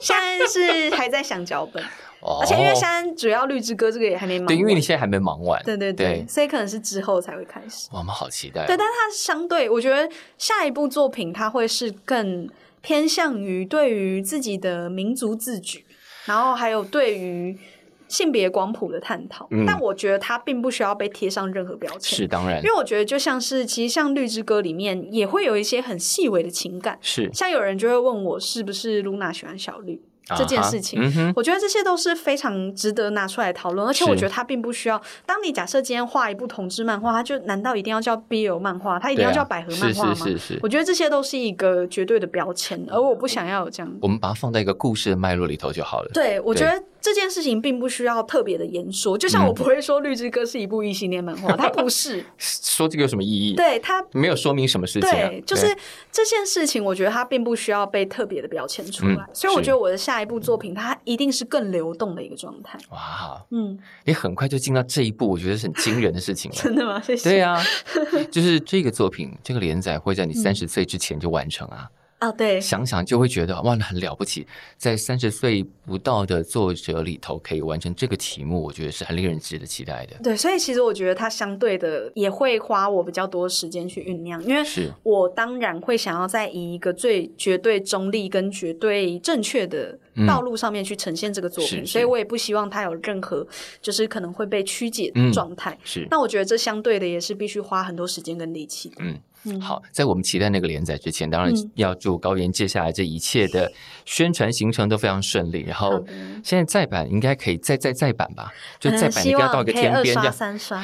[0.00, 1.82] 现在是还在想脚本，
[2.24, 7.88] 哦、而且因为现在主要《绿之歌》这个也还没忙完，对，因为你现在还没忙完，对对对，对所以可能是之后才会开始。
[7.92, 8.66] 我们好期待、哦。
[8.66, 12.48] 对，但它相对，我觉得下一部作品它会是更
[12.80, 15.84] 偏向于对于自己的民族自举，
[16.24, 17.58] 然后还有对于。
[18.06, 22.16] 性别光谱的探讨，嗯、但我觉得它并不需要被贴上任何标签。
[22.16, 26.98] 是当然，因为我觉得就像是，其实像《绿之歌》里面也会有一些很细微的情感。
[27.00, 30.00] 是，像有人就会问我，是不是露娜喜欢小绿？
[30.36, 35.00] 这件事情，嗯、我觉得这些都是非常值得拿出来讨论，而且我觉得它并不需要。
[35.26, 38.98] 当你假设今天画一部同志漫画，它就难道一定要叫 BL 漫画？
[38.98, 40.14] 它一定要叫百合漫画吗？
[40.14, 40.60] 是是是是。
[40.62, 43.98] 我觉得这些都是一个绝对的标签，而我不想要有这样。
[44.00, 46.10] 我们把它放在一个故事的脉络里头就好了。
[46.14, 52.24] 对，我觉得这件事情并不需要特别的言说，就像我不会说《绿之歌》是一部异性恋漫画， 它不是。
[52.38, 53.54] 说这个有什么意义？
[53.54, 55.28] 对，它没有说明什么事情、啊。
[55.28, 55.66] 对，就是
[56.10, 59.16] 这件事情，我觉得它并不需要被特别的标签出来。
[59.16, 60.98] 嗯、所以我觉得我的下一部作品，它。
[61.04, 62.78] 一定是更流动的一个状态。
[62.88, 66.56] 哇，嗯，你很快就进到这一步，我觉得是很惊人的事情了。
[66.62, 66.98] 真的吗？
[67.02, 67.28] 谢谢。
[67.28, 67.62] 对啊，
[68.32, 71.90] 就是这个作品，这个连载会在你三十岁之前就完成啊。
[71.92, 74.46] 嗯哦，对，想想就会觉得哇，那很了不起，
[74.76, 80.16] 在三十岁不到的作者里头可以完成这个题目，我觉得是很令人值得期待的。
[80.22, 84.62] 对，所以其实我觉得它相对的也会花我比较多时间去酝酿，因为
[85.02, 93.46] 我当然会想要在以一个最绝对中立跟绝对正确的道路上面去呈现这个作品，嗯、所以我也不希望它有任何
[93.80, 95.72] 就是可能会被曲解的状态。
[95.72, 98.96] 嗯、是，那我觉得这相对的也是必须花很多时间跟力气的。
[98.98, 99.20] 嗯。
[99.60, 103.70] 好，在我们期待那个连载之前，当然要祝高原接下来这一切的
[104.06, 105.62] 宣传行程都非常顺利。
[105.66, 106.02] 然后
[106.42, 108.50] 现在再版应该可以再再再版吧？
[108.80, 110.82] 就再版一定要到一个天边，这样三刷。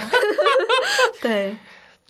[1.22, 1.56] 对，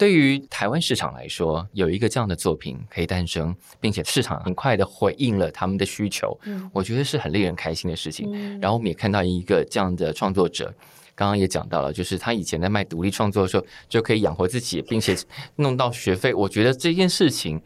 [0.00, 8.26] 对于台湾市场来说，有一个这样的作品可以诞生，并且市场很快的回应了他们的需求，嗯，我觉得是很令人开心的事情。
[8.32, 10.74] 嗯，然后我们也看到一个这样的创作者。
[11.14, 15.14] 刚刚也讲到了，就是他以前在卖独立创作的时候就可以养活自己，并且
[15.56, 16.32] 弄到学费。
[16.32, 17.60] 我觉得这件事情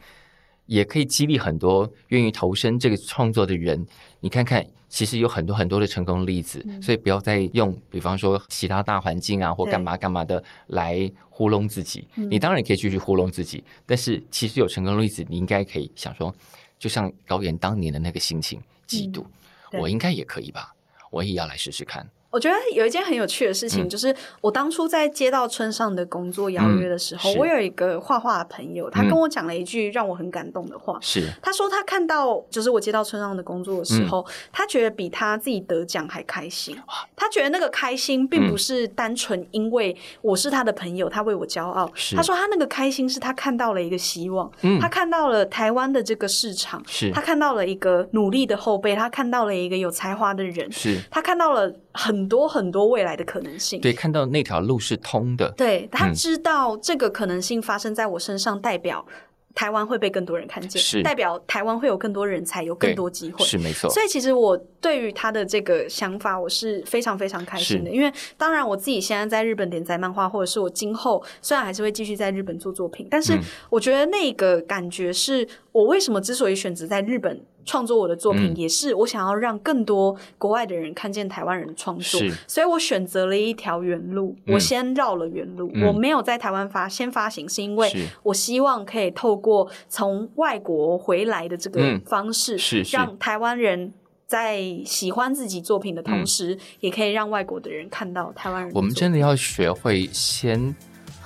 [0.65, 3.87] 也可以激励很多愿意投身这个创作的人。
[4.19, 12.07] 你看看，其实有很多很多的成功例子，嗯、所以不要再用，比方说其他大环境啊或干嘛干嘛的来糊弄自己。
[12.15, 16.33] 你当然可以继续糊弄自己，嗯、但是其实有成功例子，你应该可以想说，
[16.79, 18.57] 就像高妍当年的那个心情，
[18.87, 19.25] 嫉妒，
[19.73, 20.73] 嗯、我应该也可以吧？
[21.11, 22.09] 我也要来试试看。
[22.35, 30.99] 我觉得有一件很有趣的事情，就是我当初在接到村上的工作邀约的时候，我有一个画画的朋友，他跟我讲了一句让我很感动的话。
[30.99, 36.77] 是，他说他看到就是我接到村上的工作的时候，他觉得比他自己得奖还开心。
[37.15, 41.89] 他觉得那个开心并不是单纯因为我是他的朋友，他为我骄傲。
[42.17, 47.09] 他说他那个开心是他看到了一个希望，他看到了台湾的这个市场，是。
[47.11, 50.99] 他看到了一个努力的后辈，他看到了一个有才华的人，是。
[51.09, 52.24] 他看到了很。
[52.25, 55.51] 很多很多未来的可能性，对，看到那条路是通的。
[55.51, 59.05] 对，他知道这个可能性发生在我身上，代表
[59.53, 63.89] 台湾会被更多人看见，是代表台湾会有更多人才，有更多机会，是没错。
[63.91, 67.91] 所以其实我对于他的这个想法，我是非常非常开心的。
[67.91, 73.37] 因为当然我自己现在在日本连载漫画，或者是我今后虽然还是会继续在日本做作品，但是
[73.69, 77.45] 我觉得那个感觉是我为什么之所以选择在日本。
[77.65, 84.35] 创作我的作品，嗯、也是我想要让更多国外的人看见台湾人的创作，所以我选择了一条原路。
[84.45, 87.91] 嗯、我先绕了原路，嗯、我没有在台湾发先发行，是因为
[88.23, 93.93] 我希望可以透过从外国回来的这个方式，嗯、让台湾人
[94.27, 98.71] 在喜欢自己作品的同时，嗯、也可以让外国的人看到台湾人。
[98.73, 100.75] 我们真的要学会先。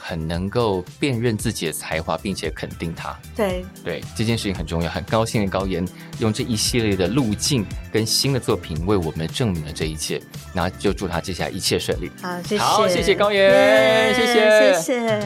[0.01, 3.15] 很能够辨认自己的才华，并且肯定它。
[3.35, 4.89] 对对，这件事情很重要。
[4.89, 5.85] 很高兴的高岩
[6.19, 10.21] 用这一系列的路径跟新的作品为我们证明了这一切。
[10.53, 12.09] 那就祝他接下来一切顺利。
[12.21, 15.19] 好，谢谢，好，谢谢高岩，yeah, 谢谢，谢谢。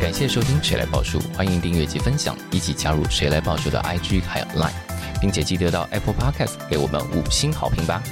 [0.00, 4.70] 感谢收听《谁来报数》，欢迎订阅及分享，一起加入《谁来报数》的 IG 还有 Line，
[5.18, 8.02] 并且记得到 Apple Podcast 给我们五星好评吧。